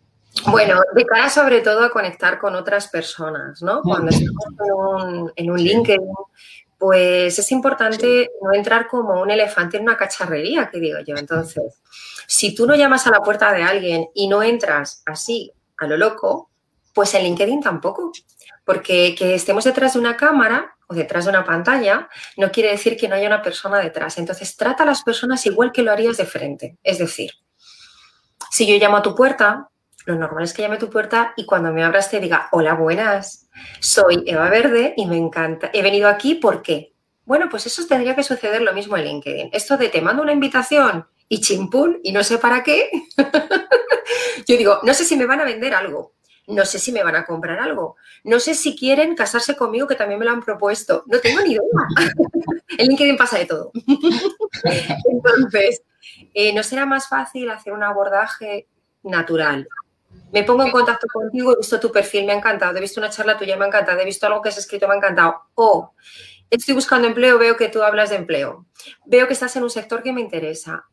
[0.48, 3.82] Bueno, de cara sobre todo a conectar con otras personas, ¿no?
[3.82, 6.13] Cuando estamos en un, en un LinkedIn,
[6.78, 11.15] pues es importante no entrar como un elefante en una cacharrería, que digo yo.
[11.15, 11.82] Entonces,
[12.28, 15.98] si tú no llamas a la puerta de alguien y no entras así a lo
[15.98, 16.50] loco,
[16.94, 18.12] pues en LinkedIn tampoco.
[18.63, 22.98] Porque que estemos detrás de una cámara o detrás de una pantalla no quiere decir
[22.98, 24.17] que no haya una persona detrás.
[24.17, 26.78] Entonces, trata a las personas igual que lo harías de frente.
[26.84, 27.32] Es decir,
[28.50, 29.70] si yo llamo a tu puerta,
[30.06, 32.74] lo normal es que llame a tu puerta y cuando me abras te diga, hola,
[32.74, 33.48] buenas,
[33.80, 36.94] soy Eva Verde y me encanta, he venido aquí, ¿por qué?
[37.26, 39.50] Bueno, pues eso tendría que suceder lo mismo en LinkedIn.
[39.54, 42.90] Esto de te mando una invitación y chimpún y no sé para qué.
[44.47, 46.16] Yo digo, no sé si me van a vender algo,
[46.47, 49.95] no sé si me van a comprar algo, no sé si quieren casarse conmigo, que
[49.95, 51.62] también me lo han propuesto, no tengo ni idea.
[52.78, 53.72] en LinkedIn pasa de todo.
[55.12, 55.84] Entonces,
[56.34, 58.68] eh, ¿no será más fácil hacer un abordaje
[59.04, 59.68] natural.
[60.32, 63.09] Me pongo en contacto contigo, he visto tu perfil, me ha encantado, he visto una
[63.09, 65.36] charla tuya, me ha encantado, he visto algo que has escrito, me ha encantado.
[65.55, 65.93] O
[66.49, 68.66] estoy buscando empleo, veo que tú hablas de empleo,
[69.05, 70.86] veo que estás en un sector que me interesa.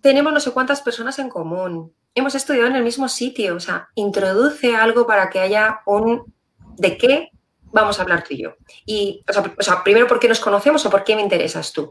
[0.00, 3.88] Tenemos no sé cuántas personas en común, hemos estudiado en el mismo sitio, o sea,
[3.94, 6.34] introduce algo para que haya un
[6.76, 7.30] de qué
[7.72, 8.54] vamos a hablar tú y yo.
[8.86, 11.90] Y, o sea, primero, ¿por qué nos conocemos o por qué me interesas tú?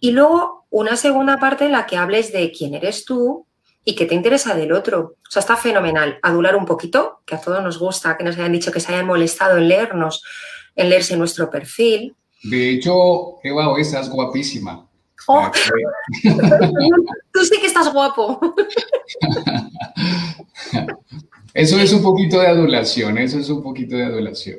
[0.00, 3.46] Y luego, una segunda parte en la que hables de quién eres tú
[3.88, 5.14] y qué te interesa del otro.
[5.26, 6.18] O sea, está fenomenal.
[6.20, 9.06] Adular un poquito, que a todos nos gusta, que nos hayan dicho que se hayan
[9.06, 10.24] molestado en leernos,
[10.74, 12.16] en leerse nuestro perfil.
[12.42, 14.84] De hecho, Eva, hoy estás guapísima.
[15.28, 15.50] Oh.
[17.32, 18.40] tú sí que estás guapo.
[21.54, 24.58] eso es un poquito de adulación, eso es un poquito de adulación.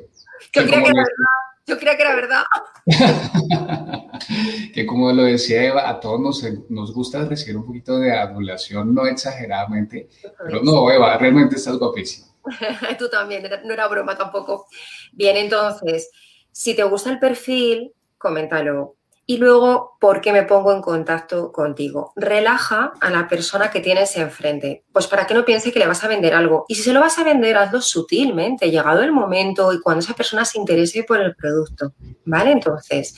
[0.54, 1.47] Yo creía que, era verdad.
[1.68, 2.44] Yo creía que era verdad.
[4.74, 8.94] que como lo decía Eva, a todos nos, nos, gusta recibir un poquito de adulación,
[8.94, 10.08] no exageradamente,
[10.38, 12.28] pero no, Eva, realmente estás guapísima.
[12.98, 14.66] Tú también, no era broma tampoco.
[15.12, 16.10] Bien, entonces,
[16.50, 18.97] si te gusta el perfil, coméntalo.
[19.30, 22.14] Y luego, ¿por qué me pongo en contacto contigo?
[22.16, 24.84] Relaja a la persona que tienes enfrente.
[24.90, 26.64] Pues para que no piense que le vas a vender algo.
[26.66, 30.14] Y si se lo vas a vender, hazlo sutilmente, llegado el momento y cuando esa
[30.14, 31.92] persona se interese por el producto.
[32.24, 32.52] ¿Vale?
[32.52, 33.14] Entonces,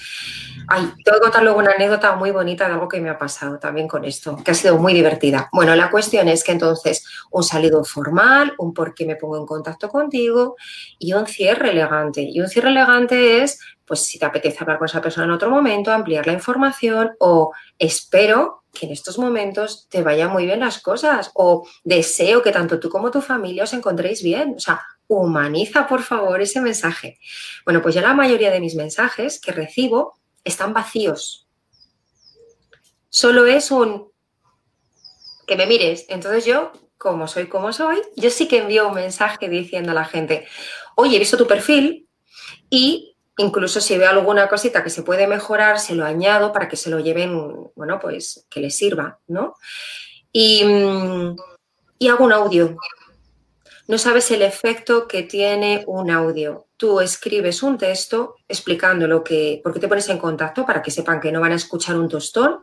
[1.05, 3.87] tengo que contar luego una anécdota muy bonita de algo que me ha pasado también
[3.87, 5.49] con esto, que ha sido muy divertida.
[5.53, 9.47] Bueno, la cuestión es que entonces un saludo formal, un por qué me pongo en
[9.47, 10.57] contacto contigo
[10.99, 12.23] y un cierre elegante.
[12.23, 13.61] Y un cierre elegante es
[13.91, 17.53] pues si te apetece hablar con esa persona en otro momento, ampliar la información o
[17.77, 22.79] espero que en estos momentos te vayan muy bien las cosas o deseo que tanto
[22.79, 24.55] tú como tu familia os encontréis bien.
[24.57, 27.19] O sea, humaniza por favor ese mensaje.
[27.65, 31.49] Bueno, pues ya la mayoría de mis mensajes que recibo están vacíos.
[33.09, 34.13] Solo es un
[35.49, 36.07] que me mires.
[36.09, 40.05] Entonces yo, como soy como soy, yo sí que envío un mensaje diciendo a la
[40.05, 40.47] gente,
[40.95, 42.07] oye, he visto tu perfil
[42.71, 46.77] y Incluso si veo alguna cosita que se puede mejorar, se lo añado para que
[46.77, 49.55] se lo lleven, bueno, pues que les sirva, ¿no?
[50.33, 50.63] Y,
[51.99, 52.77] y hago un audio.
[53.89, 56.67] No sabes el efecto que tiene un audio.
[56.77, 60.91] Tú escribes un texto explicando lo que, por qué te pones en contacto para que
[60.91, 62.61] sepan que no van a escuchar un tostón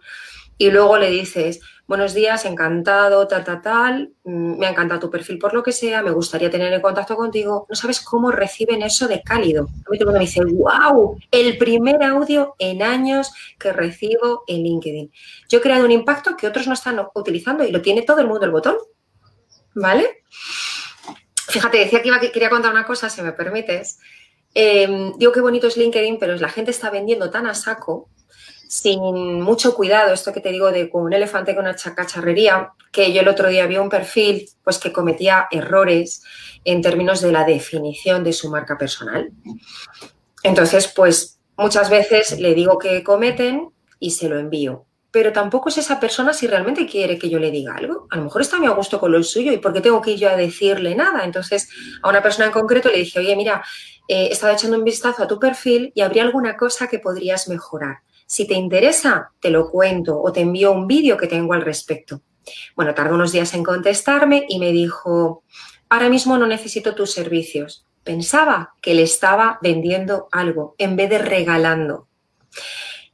[0.58, 5.10] y luego le dices, buenos días, encantado, tal, tal, tal, mm, me ha encantado tu
[5.10, 7.66] perfil por lo que sea, me gustaría tener en contacto contigo.
[7.70, 9.64] No sabes cómo reciben eso de cálido.
[9.64, 14.44] A mí todo el mundo me dice, wow, el primer audio en años que recibo
[14.48, 15.12] en LinkedIn.
[15.50, 18.28] Yo he creado un impacto que otros no están utilizando y lo tiene todo el
[18.28, 18.76] mundo el botón.
[19.74, 20.24] ¿Vale?
[21.48, 24.00] Fíjate, decía que, iba, que quería contar una cosa, si me permites.
[24.54, 28.10] Eh, digo qué bonito es LinkedIn, pero la gente está vendiendo tan a saco
[28.68, 33.14] sin mucho cuidado, esto que te digo de como un elefante con una cacharrería, que
[33.14, 36.24] yo el otro día vi un perfil pues que cometía errores
[36.64, 39.32] en términos de la definición de su marca personal.
[40.44, 44.86] Entonces, pues muchas veces le digo que cometen y se lo envío.
[45.10, 48.08] Pero tampoco es esa persona si realmente quiere que yo le diga algo.
[48.12, 50.12] A lo mejor está muy a gusto con lo suyo y por qué tengo que
[50.12, 51.24] ir yo a decirle nada.
[51.24, 51.70] Entonces,
[52.04, 53.64] a una persona en concreto le dije, oye, mira,
[54.08, 57.48] eh, he estado echando un vistazo a tu perfil y habría alguna cosa que podrías
[57.48, 58.00] mejorar.
[58.28, 62.22] Si te interesa, te lo cuento o te envío un vídeo que tengo al respecto.
[62.76, 65.44] Bueno, tardó unos días en contestarme y me dijo,
[65.88, 67.86] ahora mismo no necesito tus servicios.
[68.04, 72.10] Pensaba que le estaba vendiendo algo en vez de regalando.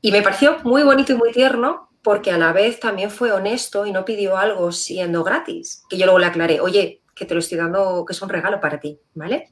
[0.01, 3.85] Y me pareció muy bonito y muy tierno porque a la vez también fue honesto
[3.85, 5.83] y no pidió algo siendo gratis.
[5.89, 8.59] Que yo luego le aclaré, oye, que te lo estoy dando, que es un regalo
[8.59, 9.49] para ti, ¿vale?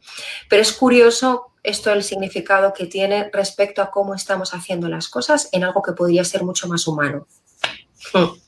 [0.49, 5.49] Pero es curioso esto el significado que tiene respecto a cómo estamos haciendo las cosas
[5.51, 7.27] en algo que podría ser mucho más humano.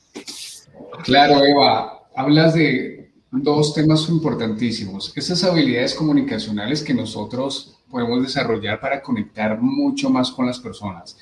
[1.02, 5.12] Claro, Eva, hablas de dos temas importantísimos.
[5.16, 11.18] Esas habilidades comunicacionales que nosotros podemos desarrollar para conectar mucho más con las personas.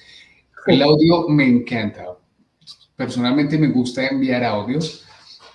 [0.67, 2.05] El audio me encanta.
[2.95, 5.05] Personalmente me gusta enviar audios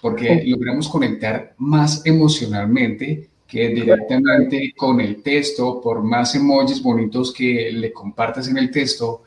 [0.01, 7.71] porque logramos conectar más emocionalmente que directamente con el texto, por más emojis bonitos que
[7.71, 9.23] le compartas en el texto,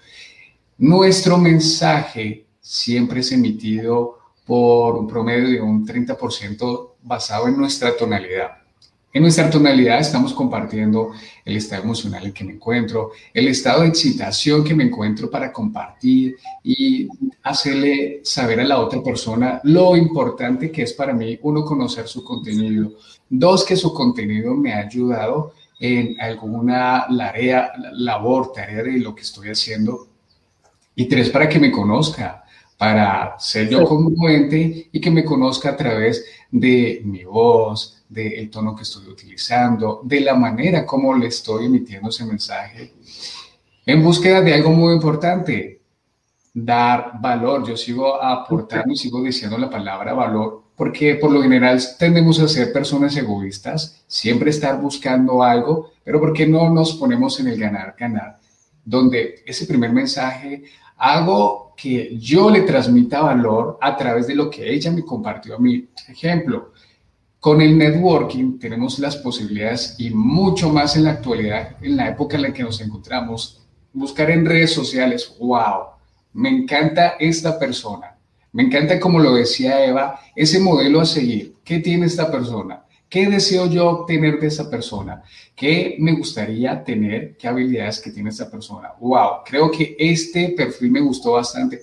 [0.79, 8.60] nuestro mensaje siempre es emitido por un promedio de un 30% basado en nuestra tonalidad.
[9.13, 11.11] En nuestra tonalidad estamos compartiendo
[11.45, 15.53] el estado emocional en que me encuentro, el estado de excitación que me encuentro para
[15.53, 17.09] compartir y
[17.43, 22.23] hacerle saber a la otra persona lo importante que es para mí, uno, conocer su
[22.23, 22.93] contenido,
[23.29, 29.49] dos, que su contenido me ha ayudado en alguna labor, tarea de lo que estoy
[29.49, 30.07] haciendo,
[30.95, 32.39] y tres, para que me conozca,
[32.81, 38.74] para ser yo congruente y que me conozca a través de mi voz, del tono
[38.74, 42.95] que estoy utilizando, de la manera como le estoy emitiendo ese mensaje,
[43.85, 45.83] en búsqueda de algo muy importante,
[46.55, 47.68] dar valor.
[47.68, 52.49] Yo sigo aportando y sigo diciendo la palabra valor porque por lo general tendemos a
[52.49, 57.61] ser personas egoístas, siempre estar buscando algo, pero ¿por qué no nos ponemos en el
[57.61, 58.39] ganar, ganar?
[58.83, 60.64] Donde ese primer mensaje
[61.01, 65.59] hago que yo le transmita valor a través de lo que ella me compartió a
[65.59, 65.89] mí.
[66.09, 66.73] Ejemplo,
[67.41, 72.37] con el networking tenemos las posibilidades y mucho más en la actualidad, en la época
[72.37, 75.87] en la que nos encontramos, buscar en redes sociales, wow,
[76.35, 78.15] me encanta esta persona
[78.53, 81.55] me encanta como lo decía Eva, ese modelo a seguir.
[81.65, 82.83] ¿Qué tiene esta persona?
[83.11, 85.25] ¿Qué deseo yo obtener de esa persona?
[85.57, 87.37] ¿Qué me gustaría tener?
[87.37, 88.93] ¿Qué habilidades que tiene esta persona?
[89.01, 91.83] Wow, creo que este perfil me gustó bastante.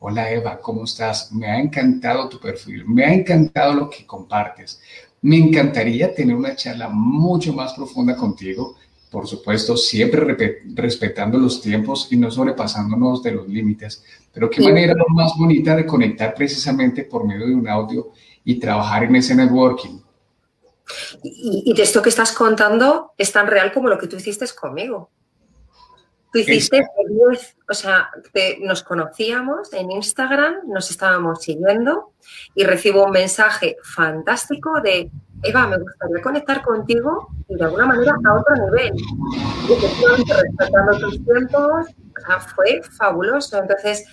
[0.00, 1.30] Hola Eva, ¿cómo estás?
[1.30, 4.82] Me ha encantado tu perfil, me ha encantado lo que compartes.
[5.22, 8.74] Me encantaría tener una charla mucho más profunda contigo
[9.14, 10.36] por supuesto, siempre
[10.74, 14.02] respetando los tiempos y no sobrepasándonos de los límites.
[14.32, 18.10] Pero qué manera más bonita de conectar precisamente por medio de un audio
[18.44, 20.00] y trabajar en ese networking.
[21.22, 25.10] Y, de esto que estás contando es tan real como lo que tú hiciste conmigo.
[26.32, 26.84] Tú hiciste
[27.70, 28.10] o sea,
[28.60, 32.12] nos conocíamos en Instagram, nos estábamos siguiendo
[32.56, 35.10] y recibo un mensaje fantástico de
[35.44, 38.94] Eva, me gustaría conectar contigo y de alguna manera a otro nivel.
[39.68, 43.58] Y respetando tus tiempos, o sea, fue fabuloso.
[43.58, 44.04] Entonces,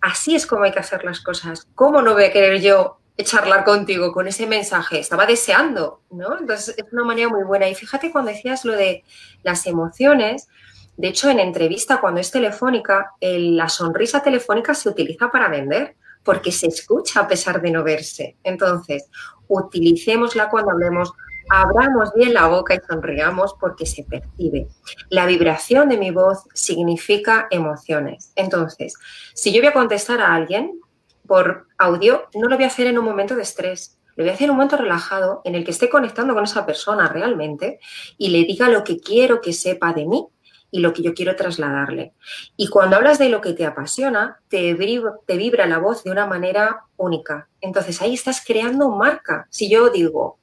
[0.00, 1.66] así es como hay que hacer las cosas.
[1.74, 4.98] ¿Cómo no voy a querer yo charlar contigo con ese mensaje?
[4.98, 6.38] Estaba deseando, ¿no?
[6.38, 7.68] Entonces, es una manera muy buena.
[7.68, 9.04] Y fíjate cuando decías lo de
[9.42, 10.48] las emociones,
[10.96, 16.52] de hecho, en entrevista, cuando es telefónica, la sonrisa telefónica se utiliza para vender porque
[16.52, 18.36] se escucha a pesar de no verse.
[18.44, 19.10] Entonces,
[19.48, 21.12] utilicémosla cuando hablemos,
[21.50, 24.68] abramos bien la boca y sonriamos porque se percibe.
[25.10, 28.32] La vibración de mi voz significa emociones.
[28.36, 28.94] Entonces,
[29.34, 30.80] si yo voy a contestar a alguien
[31.26, 33.98] por audio, no lo voy a hacer en un momento de estrés.
[34.16, 36.64] Lo voy a hacer en un momento relajado en el que esté conectando con esa
[36.66, 37.80] persona realmente
[38.16, 40.28] y le diga lo que quiero que sepa de mí
[40.70, 42.14] y lo que yo quiero trasladarle.
[42.56, 46.84] Y cuando hablas de lo que te apasiona, te vibra, la voz de una manera
[46.96, 47.48] única.
[47.60, 49.46] Entonces ahí estás creando marca.
[49.50, 50.38] Si yo digo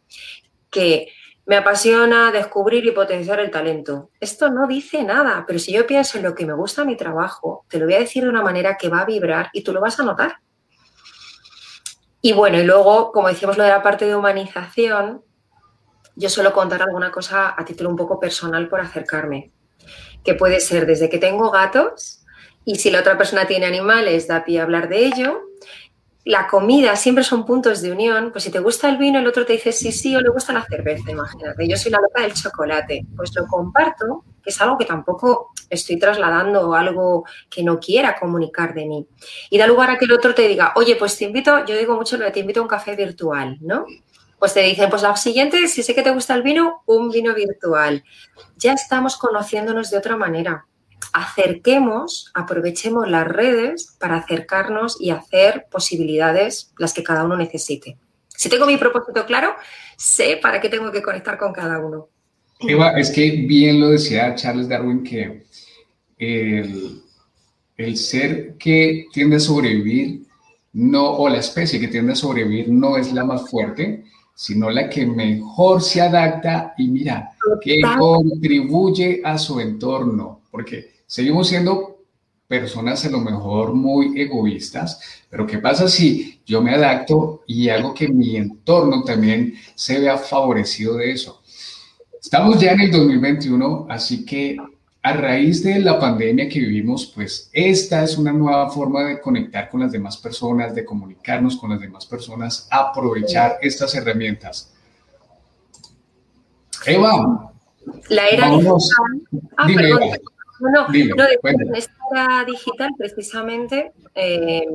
[0.69, 1.09] que
[1.45, 4.11] me apasiona descubrir y potenciar el talento.
[4.19, 7.65] Esto no dice nada, pero si yo pienso en lo que me gusta mi trabajo,
[7.67, 9.81] te lo voy a decir de una manera que va a vibrar y tú lo
[9.81, 10.35] vas a notar.
[12.21, 15.23] Y bueno, y luego, como decíamos lo de la parte de humanización,
[16.15, 19.51] yo suelo contar alguna cosa a título un poco personal por acercarme
[20.23, 22.23] que puede ser desde que tengo gatos
[22.63, 25.41] y si la otra persona tiene animales, da pie a hablar de ello.
[26.23, 28.31] La comida siempre son puntos de unión.
[28.31, 30.53] Pues si te gusta el vino, el otro te dice sí, sí, o le gusta
[30.53, 31.67] la cerveza, imagínate.
[31.67, 33.05] Yo soy la loca del chocolate.
[33.15, 38.73] Pues lo comparto, que es algo que tampoco estoy trasladando algo que no quiera comunicar
[38.73, 39.07] de mí.
[39.49, 41.95] Y da lugar a que el otro te diga, oye, pues te invito, yo digo
[41.95, 43.85] mucho lo te invito a un café virtual, ¿no?
[44.41, 47.31] pues te dicen, pues la siguiente, si sé que te gusta el vino, un vino
[47.35, 48.03] virtual.
[48.57, 50.65] Ya estamos conociéndonos de otra manera.
[51.13, 57.97] Acerquemos, aprovechemos las redes para acercarnos y hacer posibilidades las que cada uno necesite.
[58.27, 59.55] Si tengo mi propósito claro,
[59.97, 62.09] sé para qué tengo que conectar con cada uno.
[62.59, 65.45] Eva, es que bien lo decía Charles Darwin que
[66.17, 67.01] el,
[67.77, 70.21] el ser que tiende a sobrevivir
[70.73, 74.89] no, o la especie que tiende a sobrevivir no es la más fuerte, sino la
[74.89, 77.31] que mejor se adapta y mira,
[77.61, 82.05] que contribuye a su entorno, porque seguimos siendo
[82.47, 84.97] personas a lo mejor muy egoístas,
[85.29, 90.17] pero ¿qué pasa si yo me adapto y hago que mi entorno también se vea
[90.17, 91.41] favorecido de eso?
[92.17, 94.55] Estamos ya en el 2021, así que
[95.03, 99.69] a raíz de la pandemia que vivimos, pues esta es una nueva forma de conectar
[99.69, 104.71] con las demás personas, de comunicarnos con las demás personas, aprovechar estas herramientas.
[106.85, 107.51] Eva.
[108.07, 108.79] La era digital.
[109.57, 109.99] Ah, perdón.
[110.61, 111.39] No, no, no, de
[111.75, 114.67] esta era digital precisamente eh,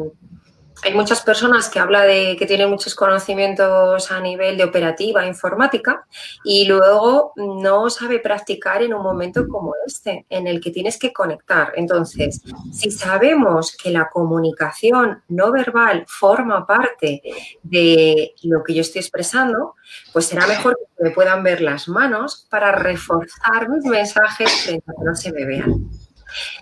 [0.82, 6.06] hay muchas personas que hablan de que tienen muchos conocimientos a nivel de operativa informática
[6.44, 11.12] y luego no sabe practicar en un momento como este, en el que tienes que
[11.12, 11.72] conectar.
[11.76, 17.22] Entonces, si sabemos que la comunicación no verbal forma parte
[17.62, 19.74] de lo que yo estoy expresando,
[20.12, 24.92] pues será mejor que me puedan ver las manos para reforzar mis mensajes frente a
[24.92, 25.90] que no se me vean.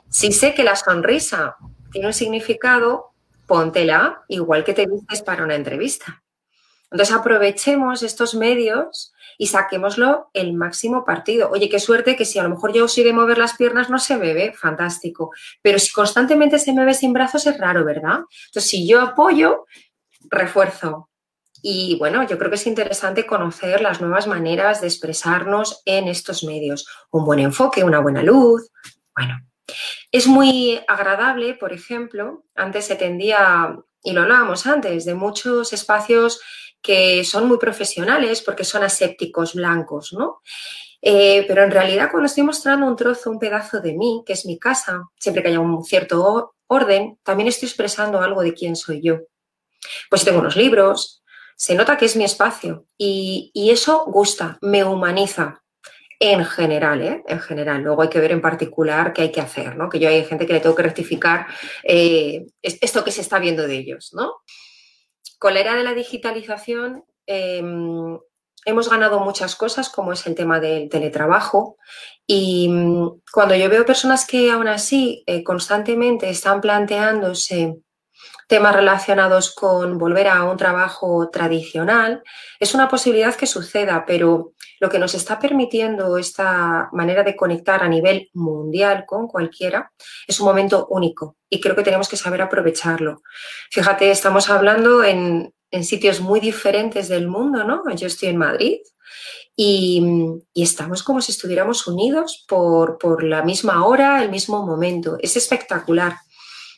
[0.09, 1.57] Si sé que la sonrisa
[1.91, 3.14] tiene un significado,
[3.55, 6.25] póntela igual que te dices para una entrevista.
[6.91, 11.51] Entonces aprovechemos estos medios y saquémoslo el máximo partido.
[11.51, 14.17] Oye, qué suerte que si a lo mejor yo de mover las piernas no se
[14.17, 15.31] me ve, fantástico.
[15.63, 18.23] Pero si constantemente se me ve sin brazos es raro, ¿verdad?
[18.47, 19.67] Entonces, si yo apoyo,
[20.31, 21.11] refuerzo.
[21.63, 26.43] Y bueno, yo creo que es interesante conocer las nuevas maneras de expresarnos en estos
[26.43, 26.89] medios.
[27.13, 28.69] Un buen enfoque, una buena luz.
[29.15, 29.39] Bueno,
[30.11, 36.41] es muy agradable, por ejemplo, antes se tendía, y lo hablábamos antes, de muchos espacios
[36.83, 40.43] que son muy profesionales porque son asépticos blancos, ¿no?
[41.01, 44.47] Eh, pero en realidad cuando estoy mostrando un trozo, un pedazo de mí, que es
[44.47, 49.03] mi casa, siempre que haya un cierto orden, también estoy expresando algo de quién soy
[49.03, 49.21] yo.
[50.09, 51.23] Pues tengo unos libros,
[51.57, 55.64] se nota que es mi espacio y, eso gusta, me humaniza.
[56.27, 57.23] En general, ¿eh?
[57.29, 57.83] En general.
[57.83, 59.91] Luego hay que ver en particular qué hay que hacer, ¿no?
[59.91, 61.47] Que yo hay gente que le tengo que rectificar
[61.83, 64.37] eh, esto que se está viendo de ellos, ¿no?
[65.39, 68.19] Con la era de la digitalización em,
[68.65, 71.77] hemos ganado muchas cosas, como es el tema del teletrabajo.
[72.27, 77.77] Y mm, cuando yo veo personas que aún así eh, constantemente están planteándose
[78.49, 82.23] temas relacionados con volver a un trabajo tradicional,
[82.61, 87.83] es una posibilidad que suceda, pero lo que nos está permitiendo esta manera de conectar
[87.83, 89.93] a nivel mundial con cualquiera
[90.27, 93.23] es un momento único y creo que tenemos que saber aprovecharlo.
[93.71, 97.83] Fíjate, estamos hablando en, sitios muy diferentes del mundo, ¿no?
[97.97, 98.79] Yo estoy en Madrid
[99.57, 100.01] y,
[100.55, 105.17] estamos como si estuviéramos unidos por, por la misma hora, el mismo momento.
[105.21, 106.15] Es espectacular.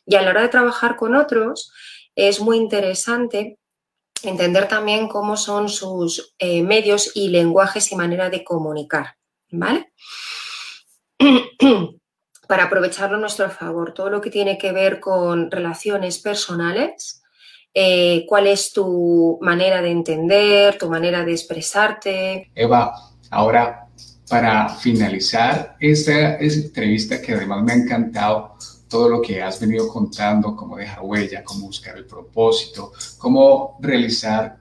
[0.07, 1.73] Y a la hora de trabajar con otros,
[2.15, 3.59] es muy interesante
[4.23, 9.17] entender también cómo son sus eh, medios y lenguajes y manera de comunicar,
[9.51, 9.93] ¿vale?
[12.49, 17.23] Para aprovecharlo a nuestro favor, todo lo que tiene que ver con relaciones personales,
[17.75, 22.51] eh, cuál es tu manera de entender, tu manera de expresarte.
[22.55, 22.95] Eva,
[23.31, 23.87] ahora
[24.29, 28.57] para finalizar esta entrevista que además me ha encantado,
[28.89, 34.59] todo lo que has venido contando, cómo dejar huella, cómo buscar el propósito, cómo realizar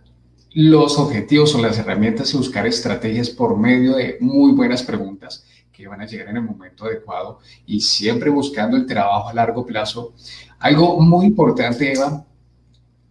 [0.54, 5.88] los objetivos o las herramientas y buscar estrategias por medio de muy buenas preguntas que
[5.88, 10.14] van a llegar en el momento adecuado y siempre buscando el trabajo a largo plazo.
[10.60, 12.26] Algo muy importante, Eva,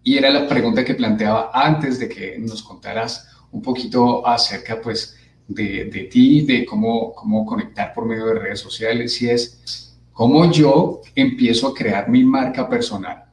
[0.03, 5.17] y era la pregunta que planteaba antes de que nos contaras un poquito acerca, pues,
[5.47, 9.84] de, de ti, de cómo, cómo conectar por medio de redes sociales, y es,
[10.15, 13.25] ¿Cómo yo empiezo a crear mi marca personal?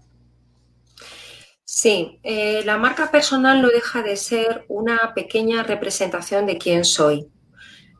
[1.63, 7.27] Sí, eh, la marca personal no deja de ser una pequeña representación de quién soy.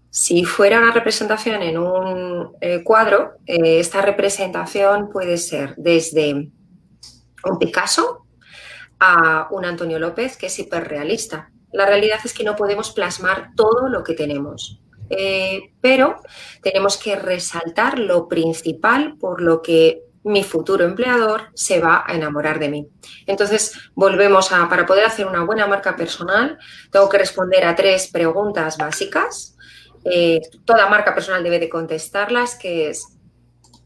[0.09, 7.59] Si fuera una representación en un eh, cuadro, eh, esta representación puede ser desde un
[7.59, 8.25] Picasso
[8.99, 11.51] a un Antonio López, que es hiperrealista.
[11.71, 14.82] La realidad es que no podemos plasmar todo lo que tenemos.
[15.14, 16.22] Eh, pero
[16.64, 22.59] tenemos que resaltar lo principal por lo que mi futuro empleador se va a enamorar
[22.59, 22.88] de mí.
[23.26, 26.57] Entonces, volvemos a, para poder hacer una buena marca personal,
[26.91, 29.57] tengo que responder a tres preguntas básicas.
[30.05, 33.18] Eh, toda marca personal debe de contestarlas, que es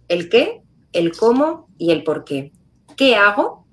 [0.08, 0.62] el qué,
[0.92, 2.52] el cómo y el por qué.
[2.96, 3.66] ¿Qué hago?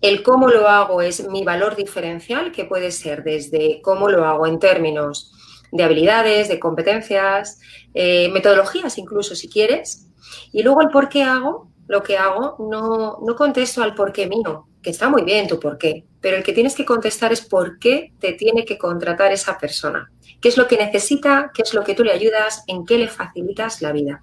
[0.00, 4.46] El cómo lo hago es mi valor diferencial, que puede ser desde cómo lo hago
[4.46, 5.35] en términos
[5.76, 7.60] de habilidades, de competencias,
[7.94, 10.06] eh, metodologías incluso si quieres.
[10.52, 14.26] Y luego el por qué hago, lo que hago, no, no contesto al por qué
[14.26, 17.42] mío, que está muy bien tu por qué, pero el que tienes que contestar es
[17.42, 20.10] por qué te tiene que contratar esa persona.
[20.40, 21.50] ¿Qué es lo que necesita?
[21.54, 22.64] ¿Qué es lo que tú le ayudas?
[22.66, 24.22] ¿En qué le facilitas la vida?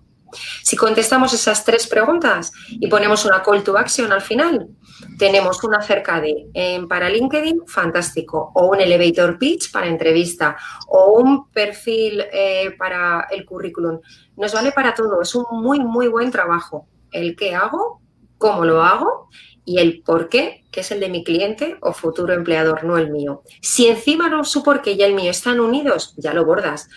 [0.64, 4.68] Si contestamos esas tres preguntas y ponemos una call to action al final,
[5.18, 10.56] tenemos una cerca de para LinkedIn, fantástico, o un elevator pitch para entrevista,
[10.88, 14.00] o un perfil eh, para el currículum.
[14.38, 16.88] Nos vale para todo, es un muy, muy buen trabajo.
[17.12, 18.02] El qué hago,
[18.38, 19.30] cómo lo hago
[19.66, 23.12] y el por qué, que es el de mi cliente o futuro empleador, no el
[23.12, 23.44] mío.
[23.62, 26.90] Si encima no su por qué y el mío están unidos, ya lo bordas.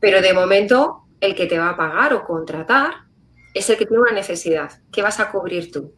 [0.00, 2.94] Pero de momento el que te va a pagar o contratar
[3.54, 4.70] es el que tiene una necesidad.
[4.92, 5.94] ¿Qué vas a cubrir tú?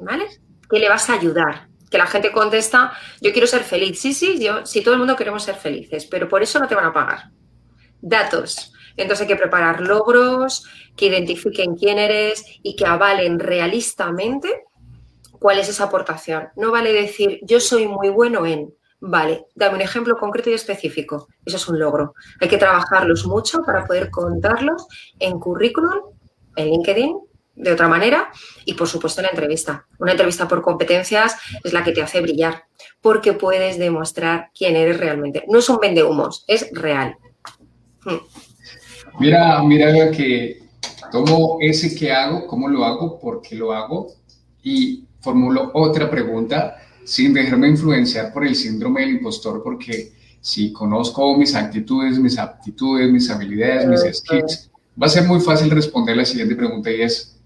[0.00, 0.26] ¿Vale?
[0.68, 1.68] ¿Qué le vas a ayudar?
[1.90, 4.00] Que la gente contesta, yo quiero ser feliz.
[4.00, 6.74] Sí, sí, yo, sí, todo el mundo queremos ser felices, pero por eso no te
[6.74, 7.30] van a pagar.
[8.00, 8.72] Datos.
[8.96, 10.64] Entonces hay que preparar logros
[10.96, 14.64] que identifiquen quién eres y que avalen realistamente
[15.38, 16.48] cuál es esa aportación.
[16.56, 18.74] No vale decir, yo soy muy bueno en,
[19.04, 21.26] Vale, dame un ejemplo concreto y específico.
[21.44, 22.14] Eso es un logro.
[22.40, 24.86] Hay que trabajarlos mucho para poder contarlos
[25.18, 26.12] en currículum,
[26.54, 27.16] en LinkedIn,
[27.56, 28.30] de otra manera
[28.64, 29.86] y por supuesto en la entrevista.
[29.98, 32.66] Una entrevista por competencias es la que te hace brillar
[33.00, 35.44] porque puedes demostrar quién eres realmente.
[35.48, 37.16] No es un vendehumos, es real.
[38.04, 38.18] Hmm.
[39.18, 40.62] Mira, mira que
[41.10, 44.12] tomo ese que hago, cómo lo hago, por qué lo hago
[44.62, 51.36] y formulo otra pregunta sin dejarme influenciar por el síndrome del impostor porque si conozco
[51.36, 56.24] mis actitudes, mis aptitudes, mis habilidades, mis skills, va a ser muy fácil responder la
[56.24, 57.40] siguiente pregunta y es,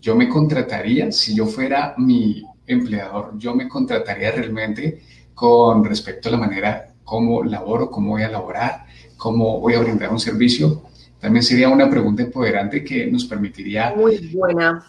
[0.00, 3.36] ¿yo me contrataría si yo fuera mi empleador?
[3.36, 5.02] ¿Yo me contrataría realmente
[5.34, 10.10] con respecto a la manera cómo laboro, cómo voy a laborar, cómo voy a brindar
[10.10, 10.82] un servicio?
[11.20, 13.92] También sería una pregunta empoderante que nos permitiría...
[13.96, 14.84] Muy buena.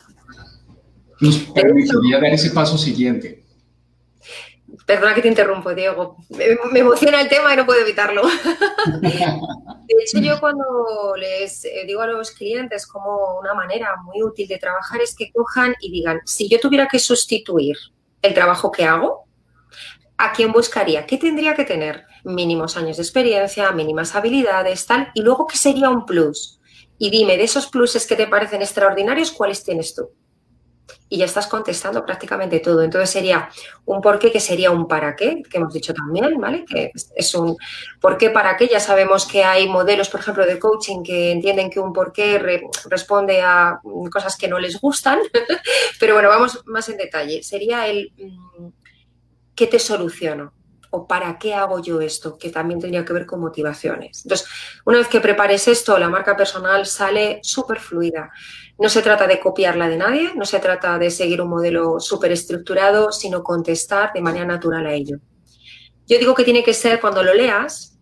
[1.20, 3.39] Nos permitiría dar ese paso siguiente.
[4.90, 6.18] Perdona que te interrumpo, Diego.
[6.30, 8.24] Me, emociona el tema y no puedo evitarlo.
[9.02, 14.48] De hecho, yo cuando les eh, digo a los clientes como una manera muy útil
[14.48, 17.78] de trabajar es que cojan y digan, si yo tuviera que sustituir
[18.24, 19.26] el trabajo que hago,
[20.18, 21.06] ¿a quién buscaría?
[21.06, 22.06] ¿Qué tendría que tener?
[22.24, 25.12] Mínimos años de experiencia, mínimas habilidades, tal.
[25.14, 26.60] Y luego, ¿qué sería un plus?
[26.98, 30.10] Y dime, de esos pluses que te parecen extraordinarios, ¿cuáles tienes tú?
[31.10, 32.84] Y ya estás contestando prácticamente todo.
[32.84, 33.50] Entonces sería
[33.86, 36.66] un por qué que sería un para qué, que hemos dicho también, ¿vale?
[36.66, 37.58] Que es un
[38.00, 38.68] por qué, para qué.
[38.68, 42.62] Ya sabemos que hay modelos, por ejemplo, de coaching que entienden que un por qué
[42.90, 43.80] responde a
[44.12, 45.20] cosas que no les gustan,
[46.00, 47.44] pero bueno, vamos más en detalle.
[47.44, 48.68] Sería el mm,
[49.56, 50.54] qué te soluciono
[50.92, 54.24] o para qué hago yo esto, que también tendría que ver con motivaciones.
[54.26, 54.48] Entonces,
[54.86, 58.32] una vez que prepares esto, la marca personal sale súper fluida.
[58.80, 62.32] No se trata de copiarla de nadie, no se trata de seguir un modelo súper
[62.32, 65.18] estructurado, sino contestar de manera natural a ello.
[66.08, 68.00] Yo digo que tiene que ser cuando lo leas,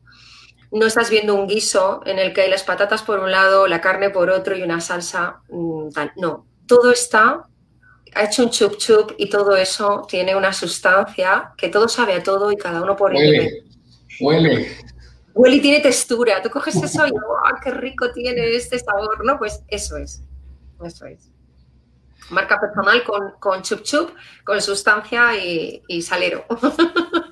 [0.71, 3.81] no estás viendo un guiso en el que hay las patatas por un lado, la
[3.81, 6.11] carne por otro y una salsa mm, tal.
[6.15, 7.47] No, todo está
[8.15, 12.23] ha hecho un chup chup y todo eso tiene una sustancia que todo sabe a
[12.23, 13.63] todo y cada uno por Huele,
[14.19, 14.67] huele.
[15.33, 16.41] Huele y tiene textura.
[16.41, 19.23] Tú coges eso y ¡oh, qué rico tiene este sabor!
[19.23, 19.37] ¿No?
[19.37, 20.23] Pues eso es.
[20.83, 21.29] Eso es.
[22.29, 24.09] Marca personal con, con chup chup,
[24.43, 26.45] con sustancia y, y salero.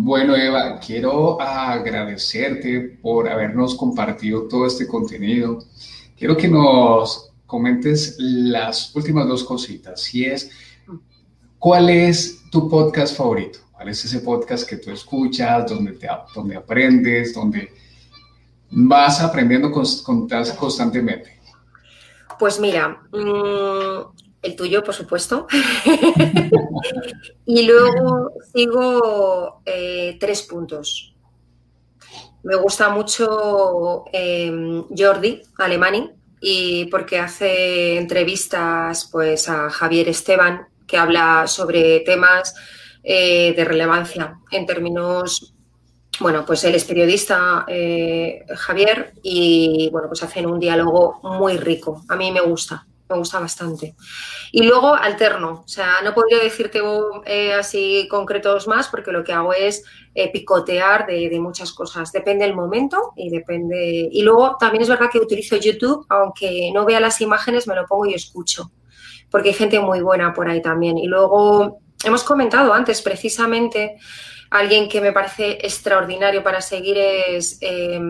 [0.00, 5.58] Bueno, Eva, quiero agradecerte por habernos compartido todo este contenido.
[6.16, 10.14] Quiero que nos comentes las últimas dos cositas.
[10.14, 10.52] Y es,
[11.58, 13.58] ¿cuál es tu podcast favorito?
[13.72, 17.68] ¿Cuál es ese podcast que tú escuchas, donde, te, donde aprendes, donde
[18.70, 21.37] vas aprendiendo constantemente?
[22.38, 25.46] Pues mira, mm, el tuyo, por supuesto.
[27.46, 31.14] y luego sigo eh, tres puntos.
[32.44, 40.96] Me gusta mucho eh, Jordi Alemani, y porque hace entrevistas pues, a Javier Esteban, que
[40.96, 42.54] habla sobre temas
[43.02, 45.54] eh, de relevancia en términos,
[46.20, 52.02] bueno, pues él es periodista, eh, Javier, y bueno, pues hacen un diálogo muy rico.
[52.08, 53.94] A mí me gusta, me gusta bastante.
[54.50, 56.80] Y luego alterno, o sea, no podría decirte
[57.26, 62.10] eh, así concretos más porque lo que hago es eh, picotear de, muchas cosas.
[62.10, 64.08] Depende del momento y depende.
[64.10, 67.86] Y luego también es verdad que utilizo YouTube, aunque no vea las imágenes, me lo
[67.86, 68.72] pongo y escucho,
[69.30, 70.98] porque hay gente muy buena por ahí también.
[70.98, 73.98] Y luego hemos comentado antes precisamente
[74.50, 78.00] alguien que me parece extraordinario para seguir es eh,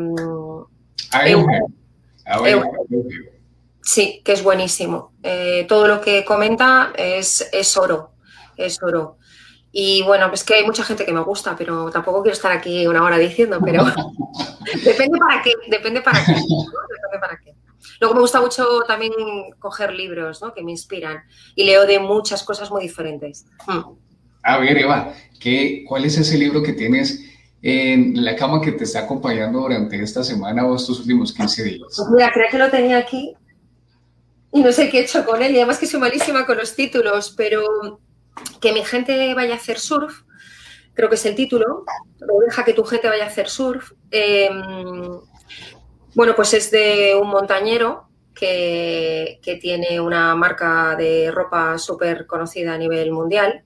[3.83, 5.13] Sí, que es buenísimo.
[5.23, 8.13] Eh, todo lo que comenta es, es oro,
[8.57, 9.17] es oro.
[9.73, 12.87] Y bueno, pues que hay mucha gente que me gusta, pero tampoco quiero estar aquí
[12.87, 13.85] una hora diciendo, pero
[14.85, 17.55] depende para qué, depende para qué, depende para qué.
[18.01, 19.13] Luego me gusta mucho también
[19.59, 20.53] coger libros ¿no?
[20.53, 21.23] que me inspiran
[21.55, 23.47] y leo de muchas cosas muy diferentes.
[23.67, 23.95] Hmm.
[24.49, 27.23] A ver, Eva, ¿qué, ¿cuál es ese libro que tienes
[27.61, 31.81] en la cama que te está acompañando durante esta semana o estos últimos 15 días?
[31.95, 33.35] Pues mira, creo que lo tenía aquí
[34.51, 35.53] y no sé qué he hecho con él.
[35.53, 38.01] Y además que soy malísima con los títulos, pero
[38.59, 40.23] que mi gente vaya a hacer surf,
[40.95, 41.85] creo que es el título,
[42.23, 43.93] o deja que tu gente vaya a hacer surf.
[44.11, 45.21] Em,
[46.15, 52.73] bueno, pues es de un montañero que, que tiene una marca de ropa súper conocida
[52.73, 53.65] a nivel mundial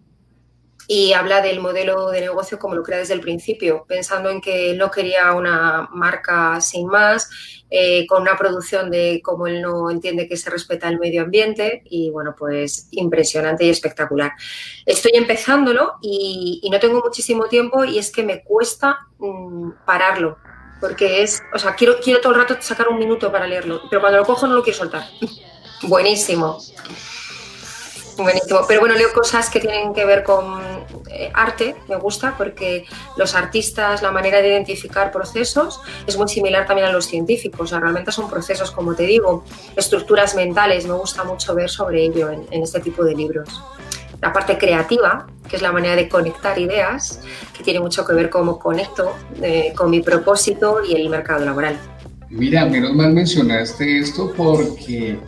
[0.87, 4.75] y habla del modelo de negocio como lo crea desde el principio, pensando en que
[4.75, 7.31] no quería una marca sin más,
[7.71, 11.83] eh, con una producción de como él no entiende que se respeta el medio ambiente
[11.87, 14.33] y bueno, pues impresionante y espectacular.
[14.85, 20.39] Estoy empezándolo y, no tengo muchísimo tiempo y es que me cuesta mm, pararlo,
[20.81, 24.01] porque es, o sea, quiero, quiero todo el rato sacar un minuto para leerlo, pero
[24.01, 25.05] cuando lo cojo no lo quiero soltar.
[25.83, 26.59] Buenísimo.
[28.17, 28.61] Buenísimo.
[28.69, 30.61] Pero bueno, leo cosas que tienen que ver con
[31.11, 32.85] eh, arte, me gusta, porque
[33.17, 37.61] los artistas, la manera de identificar procesos es muy similar también a los científicos.
[37.61, 39.45] O sea, realmente son procesos, como te digo,
[39.77, 40.87] estructuras mentales.
[40.87, 43.49] Me gusta mucho ver sobre ello en, este tipo de libros.
[44.21, 47.21] La parte creativa, que es la manera de conectar ideas,
[47.57, 51.79] que tiene mucho que ver cómo conecto eh, con mi propósito y el mercado laboral.
[52.31, 55.19] Mira, menos mal mencionaste esto porque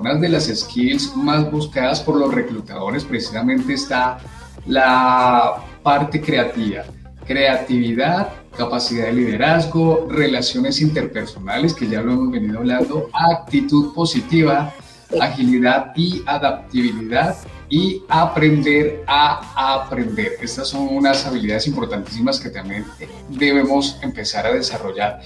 [0.00, 4.18] una de las skills más buscadas por los reclutadores precisamente está
[4.66, 6.84] la parte creativa.
[7.26, 14.72] Creatividad, capacidad de liderazgo, relaciones interpersonales, que ya lo hemos venido hablando, actitud positiva,
[15.20, 17.36] agilidad y adaptabilidad
[17.68, 20.32] y aprender a aprender.
[20.40, 22.86] Estas son unas habilidades importantísimas que también
[23.28, 25.20] debemos empezar a desarrollar.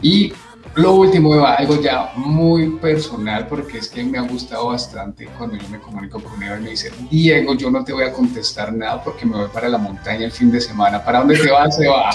[0.00, 0.32] Y
[0.74, 5.56] lo último, Eva, algo ya muy personal, porque es que me ha gustado bastante cuando
[5.56, 8.72] yo me comunico con Eva y me dice, Diego, yo no te voy a contestar
[8.72, 11.04] nada porque me voy para la montaña el fin de semana.
[11.04, 12.10] ¿Para dónde te vas, Eva?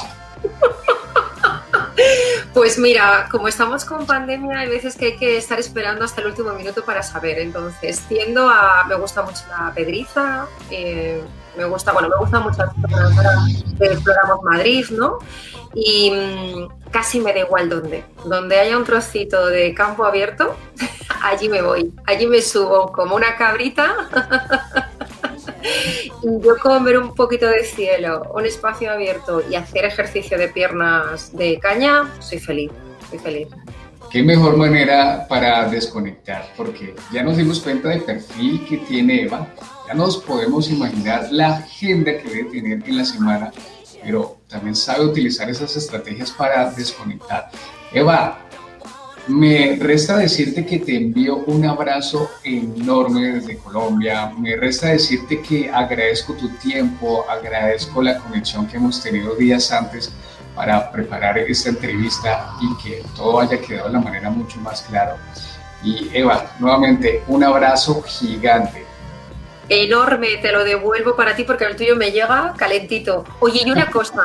[2.55, 6.27] Pues mira, como estamos con pandemia, hay veces que hay que estar esperando hasta el
[6.27, 7.37] último minuto para saber.
[7.39, 8.85] Entonces, tiendo a.
[8.85, 11.21] Me gusta mucho la pedriza, eh,
[11.57, 12.63] me gusta, bueno, me gusta mucho
[13.77, 15.19] de Exploramos Madrid, ¿no?
[15.73, 18.05] Y mm, casi me da igual dónde.
[18.23, 20.55] Donde haya un trocito de campo abierto,
[21.23, 21.93] allí me voy.
[22.05, 24.87] Allí me subo como una cabrita.
[26.23, 31.35] yo con ver un poquito de cielo, un espacio abierto y hacer ejercicio de piernas
[31.35, 32.71] de caña, soy feliz.
[33.09, 33.47] Soy feliz.
[34.11, 39.47] Qué mejor manera para desconectar, porque ya nos dimos cuenta del perfil que tiene Eva,
[39.87, 43.51] ya nos podemos imaginar la agenda que debe tener en la semana
[44.05, 47.49] pero también sabe utilizar esas estrategias para desconectar.
[47.91, 48.44] Eva,
[49.27, 54.31] me resta decirte que te envío un abrazo enorme desde Colombia.
[54.37, 60.11] Me resta decirte que agradezco tu tiempo, agradezco la conexión que hemos tenido días antes
[60.55, 65.17] para preparar esta entrevista y que todo haya quedado de la manera mucho más clara.
[65.83, 68.85] Y Eva, nuevamente un abrazo gigante
[69.69, 73.25] enorme, te lo devuelvo para ti porque el tuyo me llega calentito.
[73.39, 74.21] Oye, y una cosa,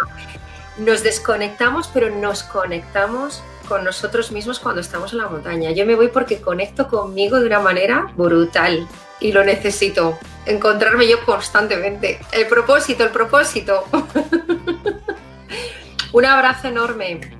[0.79, 5.71] nos desconectamos, pero nos conectamos con nosotros mismos cuando estamos en la montaña.
[5.71, 8.89] Yo me voy porque conecto conmigo de una manera brutal
[9.21, 12.19] y lo necesito, encontrarme yo constantemente.
[12.33, 13.85] El propósito, el propósito.
[16.13, 17.40] Un abrazo enorme.